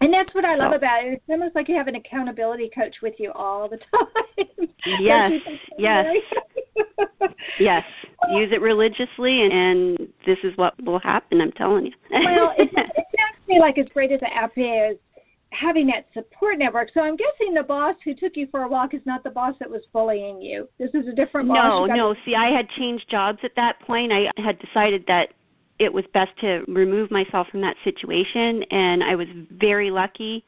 And 0.00 0.12
that's 0.12 0.34
what 0.34 0.44
I 0.44 0.56
love 0.56 0.72
oh. 0.72 0.76
about 0.76 1.04
it. 1.04 1.14
It's 1.14 1.24
almost 1.28 1.54
like 1.54 1.68
you 1.68 1.76
have 1.76 1.88
an 1.88 1.94
accountability 1.94 2.70
coach 2.74 2.96
with 3.02 3.14
you 3.18 3.32
all 3.32 3.68
the 3.68 3.76
time. 3.92 4.68
Yes, 5.00 5.32
yes, 5.78 6.06
yes. 7.60 7.82
Use 8.30 8.50
it 8.52 8.60
religiously, 8.62 9.42
and, 9.42 9.52
and 9.52 9.98
this 10.26 10.38
is 10.42 10.56
what 10.56 10.74
will 10.82 11.00
happen. 11.00 11.40
I'm 11.40 11.52
telling 11.52 11.86
you. 11.86 11.92
well, 12.10 12.52
it, 12.56 12.70
it 12.72 13.06
sounds 13.16 13.36
to 13.46 13.54
me 13.54 13.60
like 13.60 13.76
as 13.78 13.86
great 13.92 14.10
as 14.10 14.20
the 14.20 14.32
app 14.34 14.52
is, 14.56 14.96
having 15.52 15.86
that 15.88 16.06
support 16.14 16.58
network. 16.58 16.88
So 16.94 17.00
I'm 17.00 17.16
guessing 17.16 17.52
the 17.54 17.62
boss 17.62 17.96
who 18.04 18.14
took 18.14 18.32
you 18.36 18.46
for 18.50 18.62
a 18.62 18.68
walk 18.68 18.94
is 18.94 19.02
not 19.04 19.22
the 19.22 19.30
boss 19.30 19.54
that 19.60 19.68
was 19.68 19.82
bullying 19.92 20.40
you. 20.40 20.68
This 20.78 20.90
is 20.94 21.08
a 21.08 21.12
different 21.12 21.48
boss. 21.48 21.88
No, 21.88 21.94
no. 21.94 22.14
See, 22.24 22.34
I 22.34 22.56
had 22.56 22.66
changed 22.78 23.04
jobs 23.10 23.38
at 23.42 23.52
that 23.56 23.80
point. 23.86 24.12
I 24.12 24.30
had 24.42 24.58
decided 24.60 25.04
that 25.08 25.34
it 25.80 25.92
was 25.92 26.04
best 26.12 26.30
to 26.42 26.62
remove 26.68 27.10
myself 27.10 27.48
from 27.50 27.62
that 27.62 27.74
situation 27.82 28.62
and 28.70 29.02
I 29.02 29.16
was 29.16 29.26
very 29.50 29.90
lucky 29.90 30.44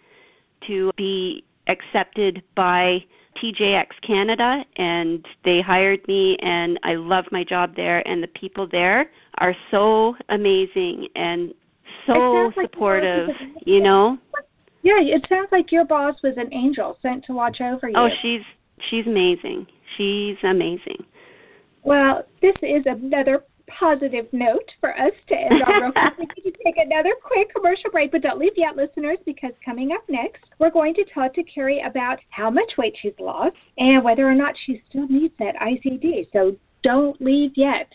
to 0.69 0.93
be 0.97 1.43
accepted 1.69 2.43
by 2.55 2.99
TJX 3.43 3.87
Canada 4.07 4.63
and 4.77 5.25
they 5.45 5.63
hired 5.63 6.07
me 6.07 6.37
and 6.43 6.79
I 6.85 6.95
love 6.95 7.25
my 7.33 7.43
job 7.43 7.75
there 7.75 8.07
and 8.07 8.23
the 8.23 8.29
people 8.29 8.69
there 8.71 9.11
are 9.39 9.57
so 9.71 10.15
amazing 10.29 11.09
and 11.17 11.55
so 12.07 12.53
supportive, 12.61 13.29
like 13.29 13.67
you 13.67 13.83
know. 13.83 14.19
Yeah, 14.83 15.01
it 15.01 15.25
sounds 15.29 15.49
like 15.53 15.73
your 15.73 15.85
boss 15.85 16.17
was 16.23 16.35
an 16.37 16.53
angel 16.53 16.99
sent 17.01 17.25
to 17.27 17.33
watch 17.33 17.61
over 17.61 17.89
you. 17.89 17.95
Oh, 17.97 18.09
she's 18.21 18.41
she's 18.91 19.07
amazing. 19.07 19.67
She's 19.97 20.37
amazing. 20.43 21.05
Well, 21.85 22.25
this 22.41 22.55
is 22.63 22.83
another 22.87 23.45
positive 23.67 24.27
note 24.33 24.71
for 24.81 24.99
us 24.99 25.13
to 25.29 25.35
end 25.35 25.63
on 25.63 25.83
real 25.83 25.93
quick. 25.93 26.19
We 26.19 26.27
need 26.45 26.53
to 26.53 26.59
take 26.65 26.77
another 26.77 27.15
quick 27.23 27.53
commercial 27.55 27.91
break, 27.91 28.13
but 28.13 28.23
don't 28.23 28.39
leave 28.39 28.53
yet, 28.57 28.77
listeners, 28.77 29.19
because 29.25 29.53
coming 29.65 29.93
up 29.93 30.03
next, 30.09 30.45
we're 30.59 30.71
going 30.71 30.95
to 30.95 31.05
talk 31.13 31.35
to 31.35 31.43
Carrie 31.43 31.81
about 31.81 32.19
how 32.31 32.51
much 32.51 32.73
weight 32.79 32.95
she's 33.01 33.13
lost 33.19 33.57
and 33.79 34.05
whether 34.05 34.29
or 34.29 34.35
not 34.35 34.55
she 34.67 34.83
still 34.89 35.09
needs 35.09 35.35
that 35.39 35.57
ICD. 35.57 36.29
So 36.33 36.57
don't 36.83 37.21
leave 37.21 37.53
yet. 37.57 37.91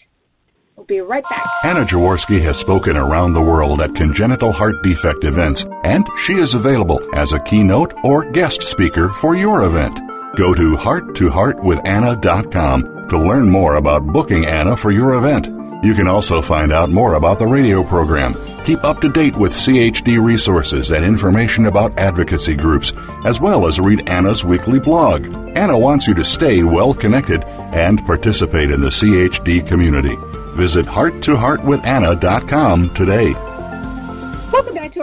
We'll 0.75 0.85
be 0.85 0.99
right 1.01 1.23
back. 1.27 1.43
Anna 1.63 1.85
Jaworski 1.85 2.39
has 2.41 2.57
spoken 2.57 2.95
around 2.95 3.33
the 3.33 3.41
world 3.41 3.81
at 3.81 3.95
congenital 3.95 4.51
heart 4.51 4.75
defect 4.83 5.23
events, 5.23 5.65
and 5.83 6.07
she 6.19 6.35
is 6.35 6.53
available 6.53 7.01
as 7.15 7.33
a 7.33 7.39
keynote 7.39 7.93
or 8.03 8.29
guest 8.31 8.61
speaker 8.61 9.09
for 9.09 9.35
your 9.35 9.63
event. 9.63 9.97
Go 10.35 10.53
to 10.53 10.75
hearttoheartwithanna.com 10.77 13.09
to 13.09 13.17
learn 13.17 13.49
more 13.49 13.75
about 13.75 14.05
booking 14.05 14.45
Anna 14.45 14.77
for 14.77 14.91
your 14.91 15.15
event. 15.15 15.56
You 15.83 15.93
can 15.93 16.07
also 16.07 16.41
find 16.41 16.71
out 16.71 16.89
more 16.89 17.13
about 17.13 17.37
the 17.39 17.47
radio 17.47 17.83
program, 17.83 18.33
keep 18.65 18.83
up 18.83 18.99
to 19.01 19.09
date 19.09 19.35
with 19.35 19.53
CHD 19.53 20.23
resources 20.23 20.91
and 20.91 21.05
information 21.05 21.67
about 21.67 21.97
advocacy 21.97 22.55
groups, 22.55 22.93
as 23.25 23.39
well 23.39 23.67
as 23.67 23.79
read 23.79 24.09
Anna's 24.09 24.43
weekly 24.43 24.79
blog. 24.79 25.25
Anna 25.55 25.77
wants 25.77 26.07
you 26.07 26.15
to 26.15 26.25
stay 26.25 26.63
well 26.63 26.93
connected 26.93 27.43
and 27.45 28.03
participate 28.05 28.71
in 28.71 28.81
the 28.81 28.87
CHD 28.87 29.65
community. 29.67 30.17
Visit 30.55 30.85
hearttoheartwithanna.com 30.87 32.93
today 32.93 33.33
to 33.33 33.46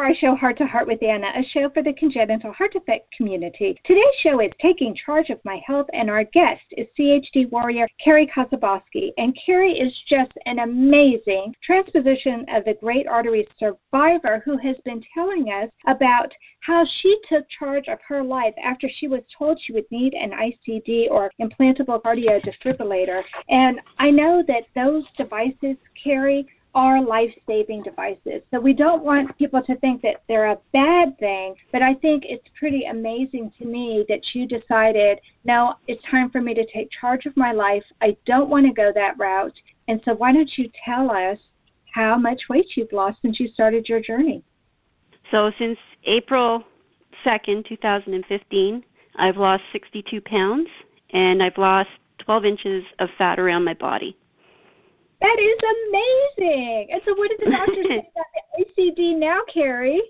our 0.05 0.15
show, 0.15 0.37
Heart 0.37 0.59
to 0.59 0.67
Heart 0.67 0.87
with 0.87 1.03
Anna, 1.03 1.29
a 1.29 1.43
show 1.55 1.71
for 1.71 1.83
the 1.83 1.95
congenital 1.95 2.53
heart 2.53 2.75
defect 2.75 3.11
community. 3.17 3.75
Today's 3.87 4.05
show 4.23 4.39
is 4.41 4.51
Taking 4.61 4.95
Charge 4.95 5.31
of 5.31 5.43
My 5.47 5.63
Health, 5.67 5.87
and 5.95 6.11
our 6.11 6.25
guest 6.25 6.61
is 6.73 6.87
CHD 6.99 7.51
warrior 7.51 7.89
Carrie 8.05 8.27
Kosoboski. 8.27 9.13
And 9.17 9.35
Carrie 9.47 9.79
is 9.79 9.95
just 10.07 10.33
an 10.45 10.59
amazing 10.59 11.55
transposition 11.65 12.45
of 12.53 12.67
the 12.67 12.77
great 12.83 13.07
artery 13.07 13.49
survivor 13.59 14.43
who 14.45 14.59
has 14.59 14.77
been 14.85 15.03
telling 15.15 15.47
us 15.49 15.71
about 15.87 16.31
how 16.61 16.85
she 17.01 17.17
took 17.27 17.47
charge 17.59 17.89
of 17.89 17.99
her 18.07 18.23
life 18.23 18.55
after 18.63 18.91
she 18.99 19.09
was 19.09 19.23
told 19.39 19.59
she 19.59 19.73
would 19.73 19.91
need 19.91 20.13
an 20.13 20.33
ICD 20.33 21.11
or 21.11 21.31
implantable 21.41 22.03
cardio 22.03 22.45
defibrillator. 22.45 23.23
And 23.49 23.81
I 23.99 24.11
know 24.11 24.43
that 24.49 24.65
those 24.75 25.05
devices, 25.17 25.77
Carrie, 26.03 26.47
are 26.75 27.03
life 27.03 27.31
saving 27.47 27.83
devices. 27.83 28.43
So 28.51 28.61
we 28.61 28.73
don't 28.73 29.05
want 29.05 29.37
people 29.39 29.63
to 29.63 29.77
think 29.77 30.03
that 30.03 30.23
they're 30.29 30.51
a 30.51 30.59
bad 30.73 31.19
thing, 31.19 31.55
but 31.73 31.83
I 31.83 31.95
think 31.95 32.25
it's 32.27 32.47
pretty 32.59 32.85
amazing 32.91 33.53
to 33.59 33.65
me 33.65 34.05
that 34.09 34.21
you 34.35 34.47
decided, 34.47 35.19
no, 35.45 35.75
it's 35.87 36.03
time 36.11 36.31
for 36.31 36.41
me 36.41 36.55
to 36.55 36.67
take 36.73 36.89
charge 37.01 37.27
of 37.27 37.37
my 37.37 37.53
life. 37.53 37.85
I 38.01 38.17
don't 38.27 38.51
want 38.51 38.67
to 38.67 38.73
go 38.73 38.93
that 38.95 39.19
route. 39.19 39.55
And 39.89 40.01
so 40.05 40.15
why 40.15 40.33
don't 40.33 40.51
you 40.57 40.69
tell 40.85 41.11
us 41.11 41.39
how 41.95 42.19
much 42.19 42.41
weight 42.51 42.67
you've 42.77 42.93
lost 42.93 43.19
since 43.23 43.39
you 43.39 43.49
started 43.49 43.89
your 43.89 44.01
journey? 44.01 44.43
So 45.31 45.51
since 45.59 45.79
April 46.07 46.65
2nd, 47.25 47.69
2015, 47.69 48.85
I've 49.17 49.37
lost 49.37 49.63
62 49.73 50.21
pounds 50.23 50.69
and 51.13 51.43
I've 51.43 51.57
lost 51.57 51.89
12 52.25 52.45
inches 52.45 52.85
of 52.99 53.09
fat 53.17 53.39
around 53.39 53.65
my 53.65 53.75
body. 53.75 54.17
That 55.25 55.41
is 55.41 55.59
amazing. 55.89 56.89
And 56.93 57.01
so, 57.07 57.15
what 57.17 57.31
did 57.31 57.41
the 57.41 57.51
doctors 57.57 57.87
say 57.89 57.99
about 57.99 58.27
the 58.59 58.65
ICD 58.83 59.19
now, 59.19 59.41
Carrie? 59.53 60.03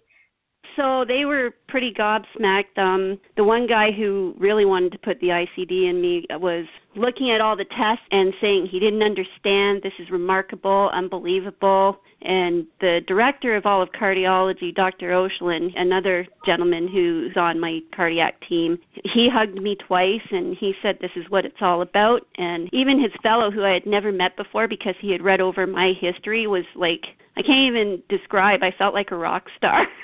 So 0.75 1.05
they 1.07 1.25
were 1.25 1.53
pretty 1.69 1.95
gobsmacked. 1.97 2.77
Um, 2.77 3.21
the 3.37 3.45
one 3.45 3.69
guy 3.69 3.93
who 3.93 4.35
really 4.39 4.65
wanted 4.65 4.91
to 4.91 4.99
put 4.99 5.21
the 5.21 5.29
ICD 5.29 5.89
in 5.89 6.01
me 6.01 6.27
was 6.33 6.67
looking 6.97 7.31
at 7.31 7.41
all 7.41 7.57
the 7.57 7.65
tests 7.65 8.05
and 8.11 8.33
saying 8.41 8.67
he 8.67 8.79
didn't 8.79 9.03
understand. 9.03 9.83
This 9.83 9.93
is 9.99 10.11
remarkable, 10.11 10.91
unbelievable. 10.93 12.01
And 12.23 12.67
the 12.81 13.01
director 13.07 13.55
of 13.55 13.67
all 13.67 13.83
of 13.83 13.91
cardiology, 13.93 14.75
Dr. 14.75 15.11
Oshlin, 15.11 15.71
another 15.77 16.27
gentleman 16.47 16.89
who's 16.89 17.37
on 17.37 17.61
my 17.61 17.81
cardiac 17.95 18.41
team, 18.49 18.79
he 19.05 19.29
hugged 19.29 19.61
me 19.61 19.77
twice 19.77 20.23
and 20.31 20.57
he 20.57 20.75
said, 20.81 20.99
This 21.01 21.11
is 21.17 21.29
what 21.29 21.45
it's 21.45 21.61
all 21.61 21.83
about. 21.83 22.27
And 22.39 22.69
even 22.73 23.01
his 23.01 23.13
fellow, 23.23 23.51
who 23.51 23.65
I 23.65 23.73
had 23.73 23.87
never 23.87 24.11
met 24.11 24.37
before 24.37 24.69
because 24.69 24.95
he 25.01 25.13
had 25.13 25.23
read 25.23 25.41
over 25.41 25.67
my 25.67 25.93
history, 26.01 26.47
was 26.47 26.65
like, 26.75 27.05
I 27.37 27.43
can't 27.43 27.69
even 27.69 28.03
describe. 28.09 28.63
I 28.63 28.71
felt 28.79 28.95
like 28.95 29.11
a 29.11 29.17
rock 29.17 29.45
star. 29.57 29.87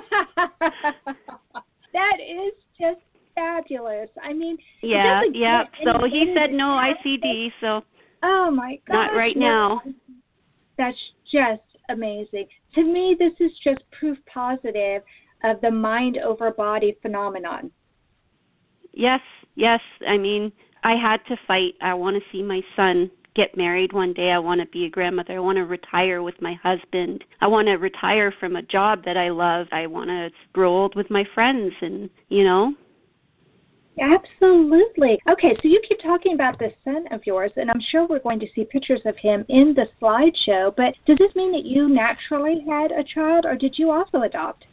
that 1.92 2.16
is 2.20 2.52
just 2.78 3.00
fabulous. 3.34 4.08
I 4.22 4.32
mean, 4.32 4.56
yeah, 4.82 5.22
yeah. 5.32 5.64
So 5.84 6.04
he 6.04 6.34
said 6.36 6.52
no 6.52 6.80
ICD. 6.80 7.52
So 7.60 7.82
oh 8.22 8.50
my 8.50 8.78
god, 8.86 8.94
not 8.94 9.14
right 9.14 9.36
now. 9.36 9.82
That's 10.78 10.96
just 11.30 11.62
amazing. 11.88 12.46
To 12.74 12.82
me, 12.82 13.16
this 13.18 13.32
is 13.40 13.52
just 13.62 13.80
proof 13.98 14.18
positive 14.32 15.02
of 15.44 15.60
the 15.60 15.70
mind 15.70 16.18
over 16.18 16.50
body 16.50 16.96
phenomenon. 17.02 17.70
Yes, 18.92 19.20
yes. 19.54 19.80
I 20.06 20.16
mean, 20.16 20.52
I 20.82 20.92
had 20.92 21.18
to 21.28 21.36
fight. 21.46 21.74
I 21.80 21.94
want 21.94 22.16
to 22.16 22.22
see 22.32 22.42
my 22.42 22.60
son 22.76 23.10
get 23.34 23.56
married 23.56 23.92
one 23.92 24.12
day. 24.12 24.30
I 24.30 24.38
want 24.38 24.60
to 24.60 24.66
be 24.68 24.84
a 24.84 24.90
grandmother. 24.90 25.34
I 25.34 25.40
want 25.40 25.56
to 25.56 25.64
retire 25.64 26.22
with 26.22 26.40
my 26.40 26.54
husband. 26.62 27.24
I 27.40 27.46
want 27.48 27.66
to 27.66 27.74
retire 27.74 28.32
from 28.38 28.56
a 28.56 28.62
job 28.62 29.04
that 29.04 29.16
I 29.16 29.30
love. 29.30 29.66
I 29.72 29.86
want 29.86 30.08
to 30.08 30.30
grow 30.52 30.72
old 30.76 30.94
with 30.94 31.10
my 31.10 31.24
friends 31.34 31.72
and, 31.80 32.08
you 32.28 32.44
know, 32.44 32.74
Absolutely. 34.00 35.20
Okay, 35.30 35.54
so 35.62 35.68
you 35.68 35.80
keep 35.88 36.00
talking 36.00 36.34
about 36.34 36.58
this 36.58 36.72
son 36.82 37.04
of 37.12 37.20
yours, 37.24 37.52
and 37.56 37.70
I'm 37.70 37.80
sure 37.90 38.06
we're 38.06 38.18
going 38.18 38.40
to 38.40 38.48
see 38.54 38.64
pictures 38.64 39.02
of 39.04 39.16
him 39.16 39.44
in 39.48 39.74
the 39.74 39.86
slideshow. 40.00 40.74
But 40.76 40.94
does 41.06 41.18
this 41.18 41.34
mean 41.36 41.52
that 41.52 41.64
you 41.64 41.88
naturally 41.88 42.64
had 42.68 42.90
a 42.90 43.04
child, 43.04 43.46
or 43.46 43.54
did 43.54 43.78
you 43.78 43.90
also 43.90 44.22
adopt? 44.22 44.64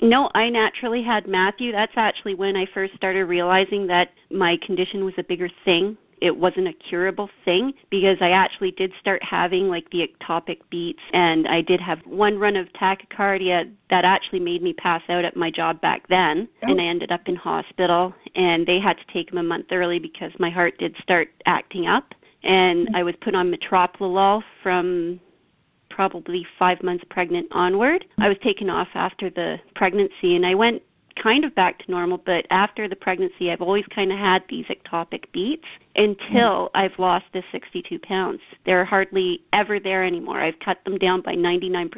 No, 0.00 0.30
I 0.34 0.48
naturally 0.48 1.02
had 1.02 1.26
Matthew. 1.26 1.72
That's 1.72 1.92
actually 1.96 2.34
when 2.34 2.56
I 2.56 2.66
first 2.72 2.94
started 2.94 3.24
realizing 3.24 3.86
that 3.88 4.08
my 4.30 4.56
condition 4.64 5.04
was 5.04 5.14
a 5.18 5.24
bigger 5.24 5.48
thing 5.64 5.96
it 6.20 6.36
wasn't 6.36 6.68
a 6.68 6.72
curable 6.72 7.28
thing 7.44 7.72
because 7.90 8.16
I 8.20 8.30
actually 8.30 8.72
did 8.72 8.92
start 9.00 9.22
having 9.22 9.68
like 9.68 9.88
the 9.90 10.06
ectopic 10.06 10.58
beats 10.70 11.00
and 11.12 11.46
I 11.48 11.60
did 11.60 11.80
have 11.80 11.98
one 12.04 12.38
run 12.38 12.56
of 12.56 12.66
tachycardia 12.72 13.70
that 13.90 14.04
actually 14.04 14.40
made 14.40 14.62
me 14.62 14.72
pass 14.72 15.02
out 15.08 15.24
at 15.24 15.36
my 15.36 15.50
job 15.50 15.80
back 15.80 16.06
then 16.08 16.48
oh. 16.62 16.70
and 16.70 16.80
I 16.80 16.84
ended 16.84 17.12
up 17.12 17.22
in 17.26 17.36
hospital 17.36 18.14
and 18.34 18.66
they 18.66 18.78
had 18.78 18.96
to 18.98 19.12
take 19.12 19.30
him 19.30 19.38
a 19.38 19.42
month 19.42 19.66
early 19.70 19.98
because 19.98 20.32
my 20.38 20.50
heart 20.50 20.78
did 20.78 20.94
start 21.02 21.28
acting 21.46 21.86
up 21.86 22.12
and 22.42 22.86
mm-hmm. 22.86 22.96
I 22.96 23.02
was 23.02 23.14
put 23.20 23.34
on 23.34 23.52
metoprolol 23.52 24.42
from 24.62 25.20
probably 25.90 26.46
5 26.58 26.82
months 26.82 27.04
pregnant 27.10 27.48
onward. 27.50 28.04
I 28.18 28.28
was 28.28 28.36
taken 28.42 28.70
off 28.70 28.88
after 28.94 29.30
the 29.30 29.56
pregnancy 29.74 30.36
and 30.36 30.46
I 30.46 30.54
went 30.54 30.82
kind 31.22 31.44
of 31.44 31.54
back 31.54 31.78
to 31.78 31.90
normal, 31.90 32.18
but 32.24 32.46
after 32.50 32.88
the 32.88 32.96
pregnancy, 32.96 33.50
I've 33.50 33.60
always 33.60 33.84
kind 33.94 34.12
of 34.12 34.18
had 34.18 34.42
these 34.48 34.64
ectopic 34.66 35.24
beats 35.32 35.64
until 35.96 36.68
mm-hmm. 36.68 36.76
I've 36.76 36.98
lost 36.98 37.26
the 37.32 37.42
62 37.52 37.98
pounds. 38.00 38.40
They're 38.66 38.84
hardly 38.84 39.40
ever 39.52 39.80
there 39.80 40.04
anymore. 40.04 40.40
I've 40.40 40.58
cut 40.64 40.78
them 40.84 40.98
down 40.98 41.22
by 41.22 41.34
99%. 41.34 41.90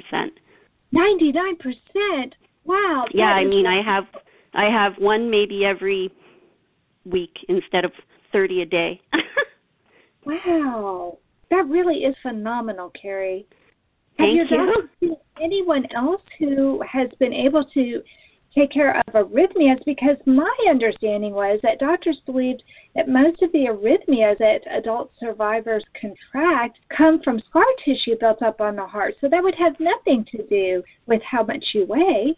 99%? 0.94 2.32
Wow. 2.64 3.06
Yeah, 3.12 3.24
I 3.26 3.44
mean, 3.44 3.66
I 3.66 3.82
have 3.82 4.04
I 4.52 4.64
have 4.64 4.94
one 4.98 5.30
maybe 5.30 5.64
every 5.64 6.12
week 7.04 7.34
instead 7.48 7.84
of 7.84 7.92
30 8.32 8.62
a 8.62 8.66
day. 8.66 9.00
wow. 10.26 11.18
That 11.50 11.66
really 11.68 11.98
is 11.98 12.14
phenomenal, 12.22 12.92
Carrie. 13.00 13.46
Have 14.18 14.26
Thank 14.26 14.50
you. 14.50 14.88
you. 15.00 15.16
anyone 15.40 15.84
else 15.96 16.22
who 16.38 16.82
has 16.82 17.08
been 17.18 17.32
able 17.32 17.64
to 17.74 18.02
take 18.54 18.72
care 18.72 18.98
of 18.98 19.14
arrhythmias 19.14 19.84
because 19.84 20.16
my 20.26 20.54
understanding 20.68 21.32
was 21.32 21.60
that 21.62 21.78
doctors 21.78 22.20
believed 22.26 22.62
that 22.94 23.08
most 23.08 23.42
of 23.42 23.52
the 23.52 23.66
arrhythmias 23.66 24.38
that 24.38 24.60
adult 24.70 25.10
survivors 25.18 25.84
contract 26.00 26.78
come 26.96 27.20
from 27.22 27.40
scar 27.48 27.64
tissue 27.84 28.16
built 28.18 28.42
up 28.42 28.60
on 28.60 28.76
the 28.76 28.86
heart. 28.86 29.14
So 29.20 29.28
that 29.28 29.42
would 29.42 29.54
have 29.54 29.78
nothing 29.78 30.24
to 30.32 30.46
do 30.46 30.82
with 31.06 31.22
how 31.22 31.44
much 31.44 31.64
you 31.74 31.86
weigh. 31.86 32.36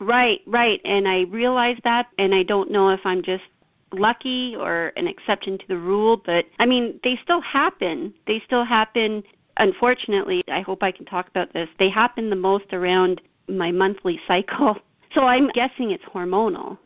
Right, 0.00 0.40
right. 0.46 0.80
And 0.84 1.08
I 1.08 1.20
realize 1.30 1.76
that, 1.84 2.08
and 2.18 2.34
I 2.34 2.42
don't 2.42 2.70
know 2.70 2.90
if 2.90 3.00
I'm 3.04 3.22
just 3.22 3.44
lucky 3.92 4.54
or 4.58 4.92
an 4.96 5.06
exception 5.06 5.58
to 5.58 5.64
the 5.68 5.78
rule, 5.78 6.20
but 6.24 6.44
I 6.58 6.66
mean, 6.66 7.00
they 7.04 7.18
still 7.22 7.40
happen. 7.40 8.12
They 8.26 8.42
still 8.46 8.64
happen. 8.64 9.22
Unfortunately, 9.58 10.42
I 10.50 10.60
hope 10.60 10.82
I 10.82 10.92
can 10.92 11.06
talk 11.06 11.28
about 11.28 11.52
this. 11.52 11.68
They 11.78 11.88
happen 11.88 12.28
the 12.28 12.36
most 12.36 12.72
around 12.72 13.20
my 13.48 13.70
monthly 13.70 14.20
cycle 14.26 14.76
so 15.16 15.22
I'm 15.22 15.48
guessing 15.48 15.90
it's 15.90 16.04
hormonal. 16.14 16.78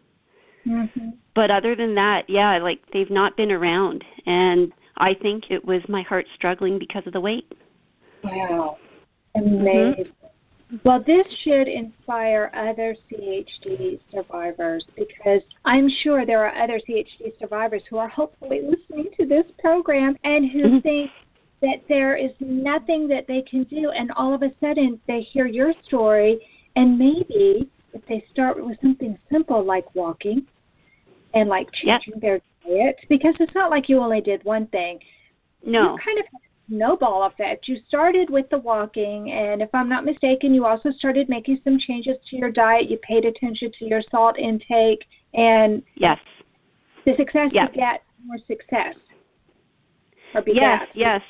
Mm-hmm. 0.67 1.11
But 1.35 1.51
other 1.51 1.75
than 1.75 1.95
that, 1.97 2.23
yeah, 2.29 2.59
like 2.59 2.81
they've 2.93 3.11
not 3.11 3.37
been 3.37 3.51
around, 3.51 4.05
and 4.27 4.73
I 4.97 5.15
think 5.15 5.45
it 5.51 5.65
was 5.65 5.83
my 5.89 6.03
heart 6.03 6.27
struggling 6.37 6.79
because 6.79 7.03
of 7.07 7.13
the 7.13 7.21
weight. 7.21 7.51
Wow, 8.23 8.77
amazing. 9.35 10.05
Mm-hmm. 10.05 10.77
Well, 10.85 11.03
this 11.05 11.27
should 11.43 11.67
inspire 11.67 12.53
other 12.55 12.95
CHD 13.11 13.99
survivors 14.13 14.85
because 14.97 15.41
I'm 15.65 15.89
sure 16.05 16.25
there 16.25 16.47
are 16.47 16.63
other 16.63 16.81
CHD 16.89 17.37
survivors 17.41 17.83
who 17.91 17.99
are 17.99 18.09
hopefully 18.09 18.61
listening 18.63 19.09
to 19.19 19.27
this 19.27 19.47
program 19.59 20.17
and 20.23 20.51
who 20.53 20.65
mm-hmm. 20.65 20.79
think 20.81 21.11
that 21.61 21.83
there 21.89 22.17
is 22.17 22.31
nothing 22.39 23.09
that 23.09 23.27
they 23.27 23.43
can 23.51 23.65
do, 23.65 23.91
and 23.91 24.13
all 24.17 24.35
of 24.35 24.43
a 24.43 24.53
sudden 24.61 25.01
they 25.09 25.23
hear 25.33 25.47
your 25.47 25.73
story 25.87 26.39
and 26.77 26.99
maybe 26.99 27.69
if 27.93 28.05
they 28.07 28.25
start 28.31 28.65
with 28.65 28.79
something 28.81 29.19
simple 29.31 29.65
like 29.65 29.95
walking 29.95 30.47
and 31.35 31.49
like 31.49 31.69
changing 31.73 32.15
yep. 32.15 32.21
their 32.21 32.41
diet, 32.67 32.97
because 33.09 33.35
it's 33.41 33.55
not 33.55 33.71
like 33.71 33.89
you 33.89 33.99
only 33.99 34.21
did 34.21 34.45
one 34.45 34.67
thing. 34.69 34.99
No. 35.65 35.93
You 35.93 35.99
kind 36.05 36.19
of 36.19 36.25
snowball 36.69 37.25
effect. 37.25 37.69
You 37.69 37.79
started 37.89 38.31
with 38.31 38.49
the 38.51 38.59
walking, 38.59 39.31
and 39.33 39.61
if 39.61 39.69
I'm 39.75 39.89
not 39.89 40.05
mistaken, 40.05 40.55
you 40.55 40.67
also 40.67 40.91
started 40.93 41.29
making 41.29 41.61
some 41.65 41.79
changes 41.79 42.17
to 42.31 42.37
your 42.37 42.51
diet. 42.51 42.89
You 42.89 42.99
paid 42.99 43.25
attention 43.25 43.73
to 43.79 43.85
your 43.85 44.03
salt 44.11 44.39
intake, 44.39 45.05
and 45.35 45.83
yes, 45.97 46.19
the 47.05 47.13
success 47.17 47.51
yep. 47.53 47.71
you 47.75 47.81
get 47.81 48.03
more 48.25 48.39
success. 48.47 48.95
Yes, 50.47 50.83
yes, 50.95 51.21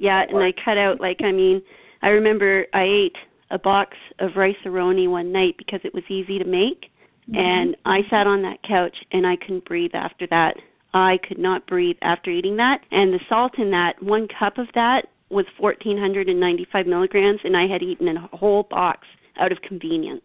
yeah, 0.00 0.24
and 0.28 0.38
I 0.38 0.52
cut 0.64 0.76
out 0.76 1.00
like 1.00 1.20
I 1.22 1.30
mean, 1.30 1.62
I 2.02 2.08
remember 2.08 2.66
I 2.74 2.82
ate 2.82 3.16
a 3.50 3.58
box 3.58 3.96
of 4.18 4.36
Rice-A-Roni 4.36 5.08
one 5.08 5.32
night 5.32 5.56
because 5.58 5.80
it 5.84 5.94
was 5.94 6.04
easy 6.08 6.38
to 6.38 6.44
make. 6.44 6.90
Mm-hmm. 7.28 7.36
And 7.36 7.76
I 7.84 8.00
sat 8.10 8.26
on 8.26 8.42
that 8.42 8.62
couch 8.62 8.96
and 9.12 9.26
I 9.26 9.36
couldn't 9.36 9.64
breathe 9.64 9.94
after 9.94 10.26
that. 10.28 10.56
I 10.94 11.18
could 11.26 11.38
not 11.38 11.66
breathe 11.66 11.96
after 12.02 12.30
eating 12.30 12.56
that. 12.56 12.80
And 12.90 13.12
the 13.12 13.20
salt 13.28 13.58
in 13.58 13.70
that, 13.72 14.02
one 14.02 14.26
cup 14.38 14.58
of 14.58 14.66
that 14.74 15.06
was 15.30 15.44
1,495 15.58 16.86
milligrams, 16.86 17.40
and 17.44 17.54
I 17.56 17.66
had 17.66 17.82
eaten 17.82 18.08
a 18.08 18.28
whole 18.34 18.62
box 18.70 19.06
out 19.38 19.52
of 19.52 19.60
convenience. 19.60 20.24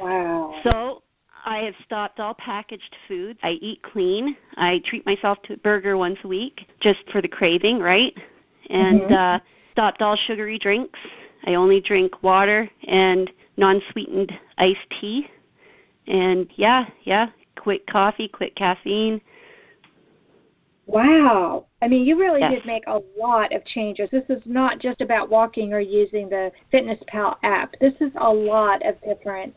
Wow. 0.00 0.60
So 0.64 1.02
I 1.46 1.58
have 1.58 1.74
stopped 1.84 2.18
all 2.18 2.34
packaged 2.34 2.96
foods. 3.06 3.38
I 3.42 3.52
eat 3.60 3.80
clean. 3.82 4.36
I 4.56 4.80
treat 4.88 5.06
myself 5.06 5.38
to 5.44 5.54
a 5.54 5.56
burger 5.58 5.96
once 5.96 6.18
a 6.24 6.28
week 6.28 6.58
just 6.82 6.98
for 7.12 7.22
the 7.22 7.28
craving, 7.28 7.78
right? 7.78 8.14
And 8.70 9.02
mm-hmm. 9.02 9.14
uh 9.14 9.38
stopped 9.72 10.00
all 10.02 10.16
sugary 10.28 10.58
drinks. 10.58 10.98
I 11.46 11.54
only 11.54 11.80
drink 11.80 12.22
water 12.22 12.68
and 12.86 13.30
non-sweetened 13.56 14.32
iced 14.58 14.78
tea. 15.00 15.26
And 16.06 16.48
yeah, 16.56 16.84
yeah, 17.04 17.26
quit 17.58 17.86
coffee, 17.86 18.28
quit 18.28 18.54
caffeine. 18.56 19.20
Wow. 20.86 21.66
I 21.80 21.88
mean, 21.88 22.04
you 22.04 22.18
really 22.18 22.40
yes. 22.40 22.52
did 22.52 22.66
make 22.66 22.84
a 22.86 23.00
lot 23.18 23.54
of 23.54 23.64
changes. 23.66 24.08
This 24.10 24.24
is 24.28 24.42
not 24.44 24.80
just 24.80 25.00
about 25.00 25.30
walking 25.30 25.72
or 25.72 25.80
using 25.80 26.28
the 26.28 26.50
Fitness 26.70 26.98
Pal 27.08 27.38
app. 27.42 27.74
This 27.80 27.94
is 28.00 28.12
a 28.20 28.30
lot 28.30 28.86
of 28.86 29.00
different 29.00 29.54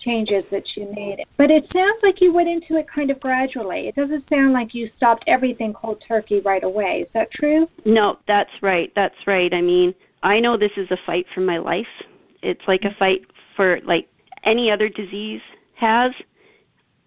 changes 0.00 0.44
that 0.50 0.64
you 0.76 0.86
made. 0.94 1.24
But 1.38 1.50
it 1.50 1.64
sounds 1.72 1.98
like 2.02 2.20
you 2.20 2.32
went 2.32 2.48
into 2.48 2.76
it 2.76 2.86
kind 2.94 3.10
of 3.10 3.18
gradually. 3.20 3.88
It 3.88 3.94
doesn't 3.94 4.28
sound 4.28 4.52
like 4.52 4.74
you 4.74 4.90
stopped 4.96 5.24
everything 5.26 5.72
cold 5.72 6.02
turkey 6.06 6.40
right 6.40 6.62
away. 6.62 7.04
Is 7.06 7.08
that 7.14 7.30
true? 7.32 7.66
No, 7.84 8.18
that's 8.28 8.50
right. 8.62 8.92
That's 8.94 9.14
right. 9.26 9.52
I 9.52 9.62
mean, 9.62 9.94
I 10.26 10.40
know 10.40 10.56
this 10.56 10.72
is 10.76 10.88
a 10.90 10.96
fight 11.06 11.24
for 11.32 11.40
my 11.40 11.58
life. 11.58 11.86
It's 12.42 12.60
like 12.66 12.82
a 12.82 12.94
fight 12.98 13.20
for 13.54 13.78
like 13.86 14.08
any 14.44 14.72
other 14.72 14.88
disease 14.88 15.40
has 15.76 16.10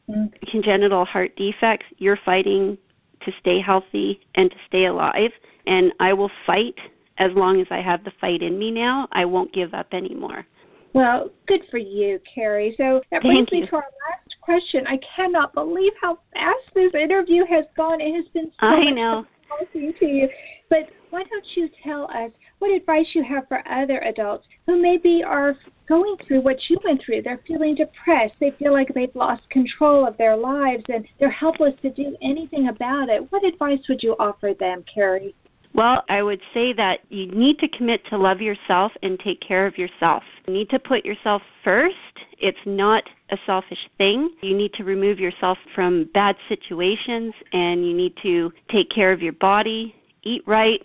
mm. 0.09 0.31
congenital 0.49 1.03
heart 1.03 1.35
defects. 1.35 1.85
You're 1.97 2.19
fighting 2.23 2.77
to 3.25 3.31
stay 3.41 3.59
healthy 3.59 4.21
and 4.35 4.49
to 4.49 4.55
stay 4.67 4.85
alive, 4.85 5.31
and 5.67 5.91
I 5.99 6.13
will 6.13 6.31
fight 6.47 6.75
as 7.17 7.31
long 7.35 7.59
as 7.59 7.67
I 7.69 7.81
have 7.81 8.05
the 8.05 8.13
fight 8.21 8.41
in 8.41 8.57
me 8.57 8.71
now. 8.71 9.09
I 9.11 9.25
won't 9.25 9.53
give 9.53 9.73
up 9.73 9.87
anymore. 9.91 10.45
Well, 10.93 11.29
good 11.45 11.61
for 11.69 11.77
you, 11.77 12.21
Carrie. 12.33 12.73
So 12.77 13.01
that 13.11 13.21
brings 13.21 13.49
Thank 13.49 13.51
me 13.51 13.59
you. 13.59 13.67
to 13.67 13.75
our 13.75 13.81
last 13.81 14.35
question. 14.39 14.87
I 14.87 14.97
cannot 15.13 15.53
believe 15.53 15.91
how 16.01 16.19
fast 16.33 16.73
this 16.73 16.93
interview 16.93 17.43
has 17.49 17.65
gone. 17.75 17.99
It 17.99 18.15
has 18.15 18.25
been 18.33 18.49
so 18.61 18.65
I 18.65 18.89
know. 18.91 19.25
talking 19.49 19.93
to 19.99 20.05
you. 20.05 20.29
But 20.69 20.89
why 21.09 21.23
don't 21.23 21.45
you 21.55 21.67
tell 21.83 22.05
us 22.05 22.31
what 22.59 22.71
advice 22.71 23.05
you 23.13 23.23
have 23.23 23.47
for 23.47 23.67
other 23.67 23.99
adults 23.99 24.45
who 24.65 24.81
maybe 24.81 25.23
are 25.25 25.55
going 25.87 26.15
through 26.27 26.41
what 26.41 26.57
you 26.69 26.77
went 26.83 27.01
through? 27.03 27.21
They're 27.21 27.41
feeling 27.47 27.75
depressed. 27.75 28.33
They 28.39 28.51
feel 28.59 28.73
like 28.73 28.93
they've 28.93 29.15
lost 29.15 29.49
control 29.49 30.05
of 30.05 30.17
their 30.17 30.37
lives 30.37 30.83
and 30.89 31.05
they're 31.19 31.31
helpless 31.31 31.73
to 31.81 31.89
do 31.89 32.15
anything 32.21 32.67
about 32.67 33.09
it. 33.09 33.31
What 33.31 33.45
advice 33.45 33.79
would 33.87 34.03
you 34.03 34.15
offer 34.19 34.53
them, 34.59 34.83
Carrie? 34.93 35.33
Well, 35.73 36.03
I 36.09 36.21
would 36.23 36.41
say 36.53 36.73
that 36.73 36.99
you 37.09 37.27
need 37.31 37.59
to 37.59 37.67
commit 37.69 38.01
to 38.09 38.17
love 38.17 38.41
yourself 38.41 38.91
and 39.03 39.19
take 39.19 39.39
care 39.39 39.67
of 39.67 39.77
yourself. 39.77 40.23
You 40.47 40.55
need 40.55 40.69
to 40.71 40.79
put 40.79 41.05
yourself 41.05 41.41
first. 41.63 41.95
It's 42.39 42.57
not 42.65 43.03
a 43.31 43.37
selfish 43.45 43.77
thing. 43.97 44.31
You 44.41 44.57
need 44.57 44.73
to 44.73 44.83
remove 44.83 45.19
yourself 45.19 45.57
from 45.75 46.09
bad 46.13 46.35
situations 46.47 47.33
and 47.53 47.85
you 47.85 47.93
need 47.93 48.13
to 48.23 48.51
take 48.71 48.89
care 48.89 49.11
of 49.11 49.21
your 49.21 49.33
body, 49.33 49.95
eat 50.23 50.41
right, 50.47 50.81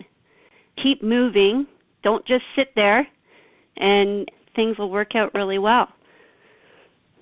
keep 0.81 1.03
moving. 1.03 1.67
Don't 2.03 2.25
just 2.25 2.43
sit 2.55 2.69
there 2.75 3.07
and 3.77 4.29
things 4.55 4.77
will 4.77 4.89
work 4.89 5.15
out 5.15 5.33
really 5.33 5.57
well. 5.57 5.89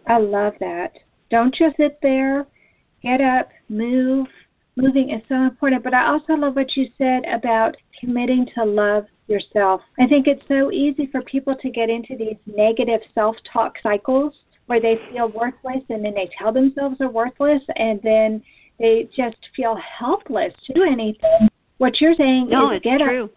I 0.08 0.18
love 0.18 0.54
that. 0.60 0.94
Don't 1.32 1.54
just 1.54 1.78
sit 1.78 2.00
there. 2.02 2.46
Get 3.02 3.22
up, 3.22 3.50
move, 3.70 4.28
moving 4.76 5.12
is 5.12 5.22
so 5.28 5.36
important. 5.36 5.84
But 5.84 5.94
I 5.94 6.08
also 6.08 6.34
love 6.34 6.56
what 6.56 6.76
you 6.76 6.88
said 6.98 7.24
about 7.26 7.76
committing 8.00 8.48
to 8.56 8.64
love 8.64 9.06
yourself. 9.28 9.82
I 10.00 10.08
think 10.08 10.28
it's 10.28 10.44
so 10.48 10.72
easy 10.72 11.08
for 11.12 11.22
people 11.24 11.56
to 11.62 11.70
get 11.70 11.90
into 11.90 12.16
these 12.18 12.38
negative 12.46 13.02
self 13.14 13.36
talk 13.52 13.76
cycles 13.82 14.34
where 14.68 14.82
they 14.82 14.98
feel 15.12 15.30
worthless 15.30 15.84
and 15.90 16.04
then 16.04 16.14
they 16.14 16.30
tell 16.38 16.54
themselves 16.54 16.98
they're 17.00 17.10
worthless 17.10 17.62
and 17.76 18.00
then 18.04 18.42
they 18.80 19.10
just 19.16 19.38
feel 19.56 19.78
helpless 20.00 20.54
to 20.66 20.74
do 20.74 20.84
anything. 20.84 21.48
What 21.78 22.00
you're 22.00 22.16
saying 22.16 22.50
no, 22.50 22.72
is 22.72 22.78
it's 22.78 22.84
get 22.84 23.00
true. 23.00 23.26
up. 23.26 23.32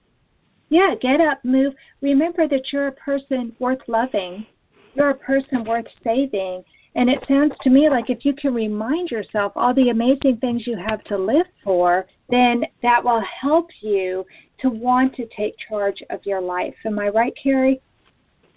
Yeah, 0.69 0.95
get 1.01 1.21
up, 1.21 1.45
move. 1.45 1.75
Remember 2.01 2.49
that 2.49 2.73
you're 2.73 2.89
a 2.89 2.93
person 2.93 3.55
worth 3.59 3.81
loving. 3.87 4.47
You're 4.95 5.11
a 5.11 5.15
person 5.15 5.65
worth 5.65 5.87
saving. 6.03 6.65
And 6.95 7.11
it 7.11 7.23
sounds 7.29 7.53
to 7.63 7.71
me 7.71 7.91
like 7.91 8.09
if 8.09 8.25
you 8.25 8.33
can 8.35 8.55
remind 8.55 9.11
yourself 9.11 9.53
all 9.55 9.75
the 9.75 9.91
amazing 9.91 10.39
things 10.41 10.67
you 10.67 10.79
have 10.79 11.05
to 11.05 11.19
live 11.19 11.47
for, 11.63 12.07
then 12.31 12.65
that 12.83 13.05
will 13.05 13.23
help 13.41 13.69
you 13.83 14.25
to 14.61 14.71
want 14.71 15.15
to 15.17 15.29
take 15.37 15.55
charge 15.69 16.03
of 16.09 16.21
your 16.25 16.41
life. 16.41 16.75
Am 16.87 16.99
I 16.99 17.09
right, 17.09 17.35
Carrie? 17.41 17.81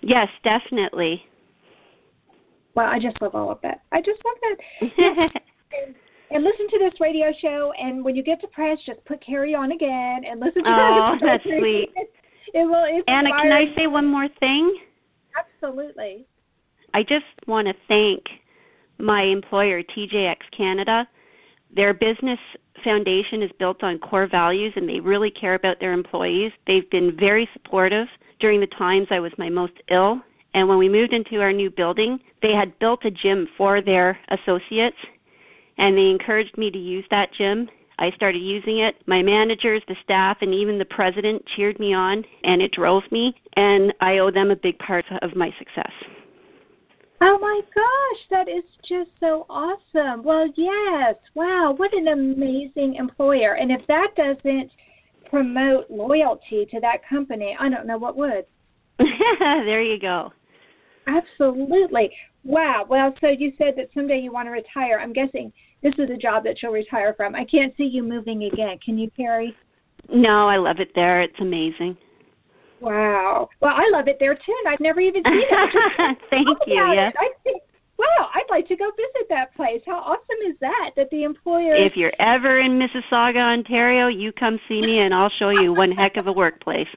Yes, 0.02 0.30
definitely. 0.44 1.22
Well, 2.76 2.88
I 2.88 2.98
just 3.00 3.22
love 3.22 3.36
all 3.36 3.52
of 3.52 3.60
that. 3.62 3.82
I 3.92 4.00
just 4.02 4.22
love 4.24 4.38
that. 4.42 5.42
and, 6.80 6.88
and 6.88 6.92
listen 6.92 6.92
to 6.92 6.92
this 6.92 7.00
radio 7.00 7.34
show, 7.42 7.74
and 7.78 8.06
when 8.06 8.16
you 8.16 8.24
get 8.24 8.42
depressed, 8.42 8.86
just 8.86 9.06
put 9.06 9.26
Carrie 9.26 9.56
on 9.56 9.72
again 9.72 10.22
and 10.30 10.40
listen 10.40 10.64
to 10.64 10.70
it 10.70 10.74
oh, 10.74 11.16
that's 11.26 11.44
sweet. 11.44 11.90
It 12.54 12.66
will. 12.66 13.04
Anna, 13.08 13.30
can 13.30 13.52
I 13.52 13.76
say 13.78 13.88
one 13.88 14.08
more 14.08 14.28
thing? 14.40 14.78
Absolutely. 15.38 16.26
I 16.94 17.04
just 17.04 17.26
want 17.48 17.68
to 17.68 17.74
thank 17.88 18.24
my 18.98 19.24
employer, 19.24 19.84
TJX 19.84 20.38
Canada. 20.56 21.08
Their 21.76 21.94
business 21.94 22.40
foundation 22.84 23.44
is 23.44 23.52
built 23.60 23.84
on 23.84 24.00
core 24.00 24.28
values 24.28 24.74
and 24.76 24.90
they 24.90 25.00
really 25.00 25.32
care 25.32 25.54
about 25.54 25.80
their 25.80 25.94
employees. 25.94 26.52
They've 26.66 26.90
been 26.90 27.16
very 27.18 27.48
supportive 27.54 28.08
during 28.40 28.60
the 28.60 28.68
times 28.68 29.08
I 29.12 29.20
was 29.20 29.32
my 29.38 29.50
most 29.50 29.74
ill. 29.92 30.22
And 30.56 30.68
when 30.68 30.80
we 30.80 30.90
moved 30.90 31.14
into 31.14 31.42
our 31.42 31.54
new 31.54 31.70
building, 31.70 32.20
they 32.42 32.54
had 32.54 32.78
built 32.80 33.06
a 33.06 33.12
gym 33.12 33.48
for 33.58 33.82
their 33.82 34.18
associates 34.30 34.98
and 35.80 35.98
they 35.98 36.10
encouraged 36.10 36.58
me 36.58 36.70
to 36.70 36.78
use 36.78 37.06
that 37.10 37.30
gym. 37.36 37.68
I 37.98 38.12
started 38.12 38.40
using 38.40 38.80
it. 38.80 38.96
My 39.08 39.22
managers, 39.22 39.82
the 39.88 39.96
staff, 40.04 40.38
and 40.42 40.54
even 40.54 40.78
the 40.78 40.86
president 40.86 41.44
cheered 41.56 41.80
me 41.80 41.94
on, 41.94 42.24
and 42.44 42.62
it 42.62 42.72
drove 42.72 43.04
me. 43.12 43.34
And 43.56 43.94
I 44.00 44.20
owe 44.20 44.32
them 44.32 44.52
a 44.52 44.56
big 44.56 44.78
part 44.80 45.06
of 45.22 45.36
my 45.36 45.54
success. 45.58 45.92
Oh 47.22 47.38
my 47.40 47.62
gosh, 47.76 48.22
that 48.32 48.48
is 48.48 48.64
just 48.88 49.10
so 49.20 49.46
awesome. 49.50 50.24
Well, 50.24 50.48
yes. 50.56 51.16
Wow, 51.36 51.74
what 51.76 51.94
an 51.94 52.08
amazing 52.08 52.96
employer. 52.96 53.56
And 53.56 53.72
if 53.72 53.82
that 53.88 54.12
doesn't 54.16 54.72
promote 55.30 55.90
loyalty 55.90 56.66
to 56.72 56.80
that 56.80 57.08
company, 57.08 57.58
I 57.60 57.70
don't 57.70 57.86
know 57.86 57.98
what 57.98 58.16
would. 58.16 58.46
there 59.40 59.82
you 59.82 60.00
go. 60.00 60.32
Absolutely. 61.08 62.12
Wow. 62.44 62.86
Well, 62.90 63.14
so 63.22 63.28
you 63.28 63.52
said 63.58 63.74
that 63.78 63.90
someday 63.94 64.20
you 64.20 64.32
want 64.32 64.48
to 64.48 64.52
retire. 64.52 65.00
I'm 65.00 65.14
guessing 65.14 65.52
this 65.84 65.94
is 65.98 66.10
a 66.10 66.18
job 66.18 66.44
that 66.46 66.62
you'll 66.62 66.72
retire 66.72 67.14
from. 67.16 67.36
I 67.36 67.46
can't 67.46 67.76
see 67.78 67.84
you 67.84 68.04
moving 68.04 68.44
again. 68.44 68.78
Can 68.84 68.98
you, 68.98 69.10
Carrie? 69.16 69.56
No, 70.12 70.48
I 70.48 70.58
love 70.58 70.80
it 70.80 70.92
there. 70.96 71.22
It's 71.22 71.40
amazing. 71.40 71.98
Wow. 72.82 73.50
Well, 73.62 73.74
I 73.76 73.90
love 73.92 74.08
it 74.08 74.18
there 74.20 74.36
too, 74.36 74.56
and 74.64 74.74
I've 74.74 74.80
never 74.80 75.02
even 75.02 75.24
seen 75.24 75.42
it. 75.42 76.18
Thank 76.30 76.48
you. 76.66 76.94
Yes. 76.94 77.14
I 77.18 77.30
think, 77.44 77.62
wow, 77.98 78.30
I'd 78.34 78.50
like 78.50 78.68
to 78.70 78.76
go 78.76 78.90
visit 78.92 79.28
that 79.30 79.54
place. 79.56 79.82
How 79.86 79.98
awesome 80.00 80.50
is 80.50 80.56
that? 80.62 80.92
That 80.96 81.10
the 81.12 81.24
employer. 81.24 81.76
If 81.76 81.94
you're 81.96 82.14
ever 82.20 82.62
in 82.62 82.80
Mississauga, 82.80 83.38
Ontario, 83.38 84.08
you 84.08 84.32
come 84.32 84.60
see 84.68 84.82
me, 84.82 85.00
and 85.00 85.14
I'll 85.14 85.32
show 85.38 85.50
you 85.50 85.74
one 85.74 85.92
heck 85.92 86.16
of 86.16 86.28
a 86.28 86.32
workplace. 86.32 86.88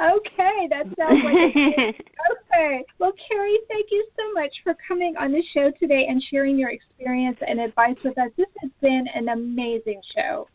Okay, 0.00 0.68
that 0.70 0.84
sounds 0.98 1.22
like 1.24 1.96
okay. 2.32 2.84
Well, 2.98 3.12
Carrie, 3.28 3.58
thank 3.68 3.86
you 3.90 4.06
so 4.16 4.32
much 4.32 4.52
for 4.64 4.74
coming 4.86 5.16
on 5.16 5.32
the 5.32 5.42
show 5.54 5.70
today 5.78 6.06
and 6.08 6.22
sharing 6.30 6.58
your 6.58 6.70
experience 6.70 7.38
and 7.46 7.60
advice 7.60 7.96
with 8.04 8.18
us. 8.18 8.30
This 8.36 8.46
has 8.60 8.70
been 8.80 9.06
an 9.14 9.28
amazing 9.28 10.00
show. 10.14 10.48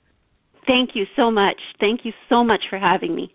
Thank 0.67 0.95
you 0.95 1.05
so 1.15 1.29
much. 1.29 1.59
Thank 1.79 2.05
you 2.05 2.13
so 2.29 2.43
much 2.43 2.63
for 2.69 2.79
having 2.79 3.15
me. 3.15 3.31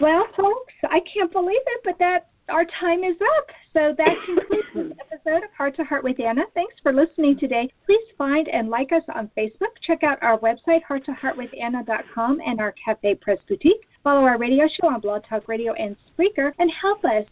Well, 0.00 0.26
folks, 0.36 0.74
I 0.90 1.00
can't 1.12 1.32
believe 1.32 1.60
it, 1.66 1.80
but 1.84 1.98
that 1.98 2.28
our 2.48 2.64
time 2.80 3.04
is 3.04 3.16
up. 3.38 3.46
So 3.72 3.94
that 3.96 4.14
concludes 4.26 4.66
this 4.74 4.98
episode 5.12 5.44
of 5.44 5.50
Heart 5.56 5.76
to 5.76 5.84
Heart 5.84 6.04
with 6.04 6.20
Anna. 6.20 6.42
Thanks 6.54 6.74
for 6.82 6.92
listening 6.92 7.38
today. 7.38 7.70
Please 7.86 8.04
find 8.18 8.48
and 8.48 8.68
like 8.68 8.92
us 8.92 9.02
on 9.14 9.30
Facebook. 9.36 9.72
Check 9.82 10.02
out 10.02 10.22
our 10.22 10.38
website, 10.40 10.80
hearttoheartwithanna.com, 10.88 12.40
and 12.44 12.60
our 12.60 12.74
CafePress 12.86 13.38
Boutique. 13.48 13.86
Follow 14.04 14.20
our 14.26 14.36
radio 14.36 14.66
show 14.68 14.88
on 14.88 15.00
Blog 15.00 15.22
Talk 15.26 15.48
Radio 15.48 15.72
and 15.72 15.96
Spreaker, 16.12 16.52
and 16.58 16.70
help 16.70 17.02
us 17.06 17.24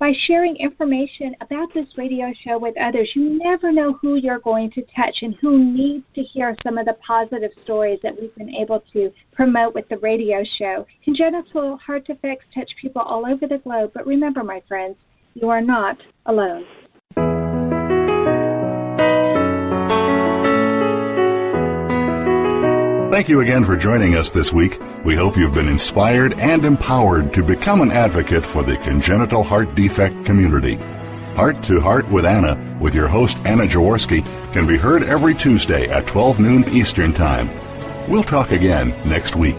by 0.00 0.12
sharing 0.26 0.56
information 0.56 1.32
about 1.40 1.72
this 1.72 1.86
radio 1.96 2.32
show 2.44 2.58
with 2.58 2.74
others. 2.76 3.08
You 3.14 3.38
never 3.38 3.70
know 3.70 3.92
who 4.02 4.16
you're 4.16 4.40
going 4.40 4.72
to 4.72 4.82
touch 4.96 5.14
and 5.22 5.36
who 5.40 5.72
needs 5.72 6.04
to 6.16 6.22
hear 6.24 6.56
some 6.64 6.76
of 6.76 6.86
the 6.86 6.96
positive 7.06 7.52
stories 7.62 8.00
that 8.02 8.20
we've 8.20 8.34
been 8.34 8.52
able 8.52 8.82
to 8.94 9.12
promote 9.32 9.76
with 9.76 9.88
the 9.90 9.98
radio 9.98 10.42
show. 10.58 10.84
Congenital 11.04 11.76
heart 11.76 12.04
defects 12.04 12.46
touch 12.52 12.70
people 12.82 13.02
all 13.02 13.24
over 13.24 13.46
the 13.46 13.58
globe, 13.58 13.92
but 13.94 14.04
remember, 14.04 14.42
my 14.42 14.60
friends, 14.66 14.96
you 15.34 15.48
are 15.48 15.62
not 15.62 15.98
alone. 16.26 16.64
Thank 23.18 23.28
you 23.28 23.40
again 23.40 23.64
for 23.64 23.76
joining 23.76 24.14
us 24.14 24.30
this 24.30 24.52
week. 24.52 24.78
We 25.04 25.16
hope 25.16 25.36
you've 25.36 25.52
been 25.52 25.66
inspired 25.66 26.38
and 26.38 26.64
empowered 26.64 27.34
to 27.34 27.42
become 27.42 27.80
an 27.80 27.90
advocate 27.90 28.46
for 28.46 28.62
the 28.62 28.76
congenital 28.76 29.42
heart 29.42 29.74
defect 29.74 30.24
community. 30.24 30.76
Heart 31.34 31.64
to 31.64 31.80
Heart 31.80 32.08
with 32.10 32.24
Anna, 32.24 32.78
with 32.80 32.94
your 32.94 33.08
host 33.08 33.44
Anna 33.44 33.64
Jaworski, 33.64 34.24
can 34.52 34.68
be 34.68 34.76
heard 34.76 35.02
every 35.02 35.34
Tuesday 35.34 35.88
at 35.88 36.06
12 36.06 36.38
noon 36.38 36.68
Eastern 36.68 37.12
Time. 37.12 37.50
We'll 38.08 38.22
talk 38.22 38.52
again 38.52 38.90
next 39.04 39.34
week. 39.34 39.58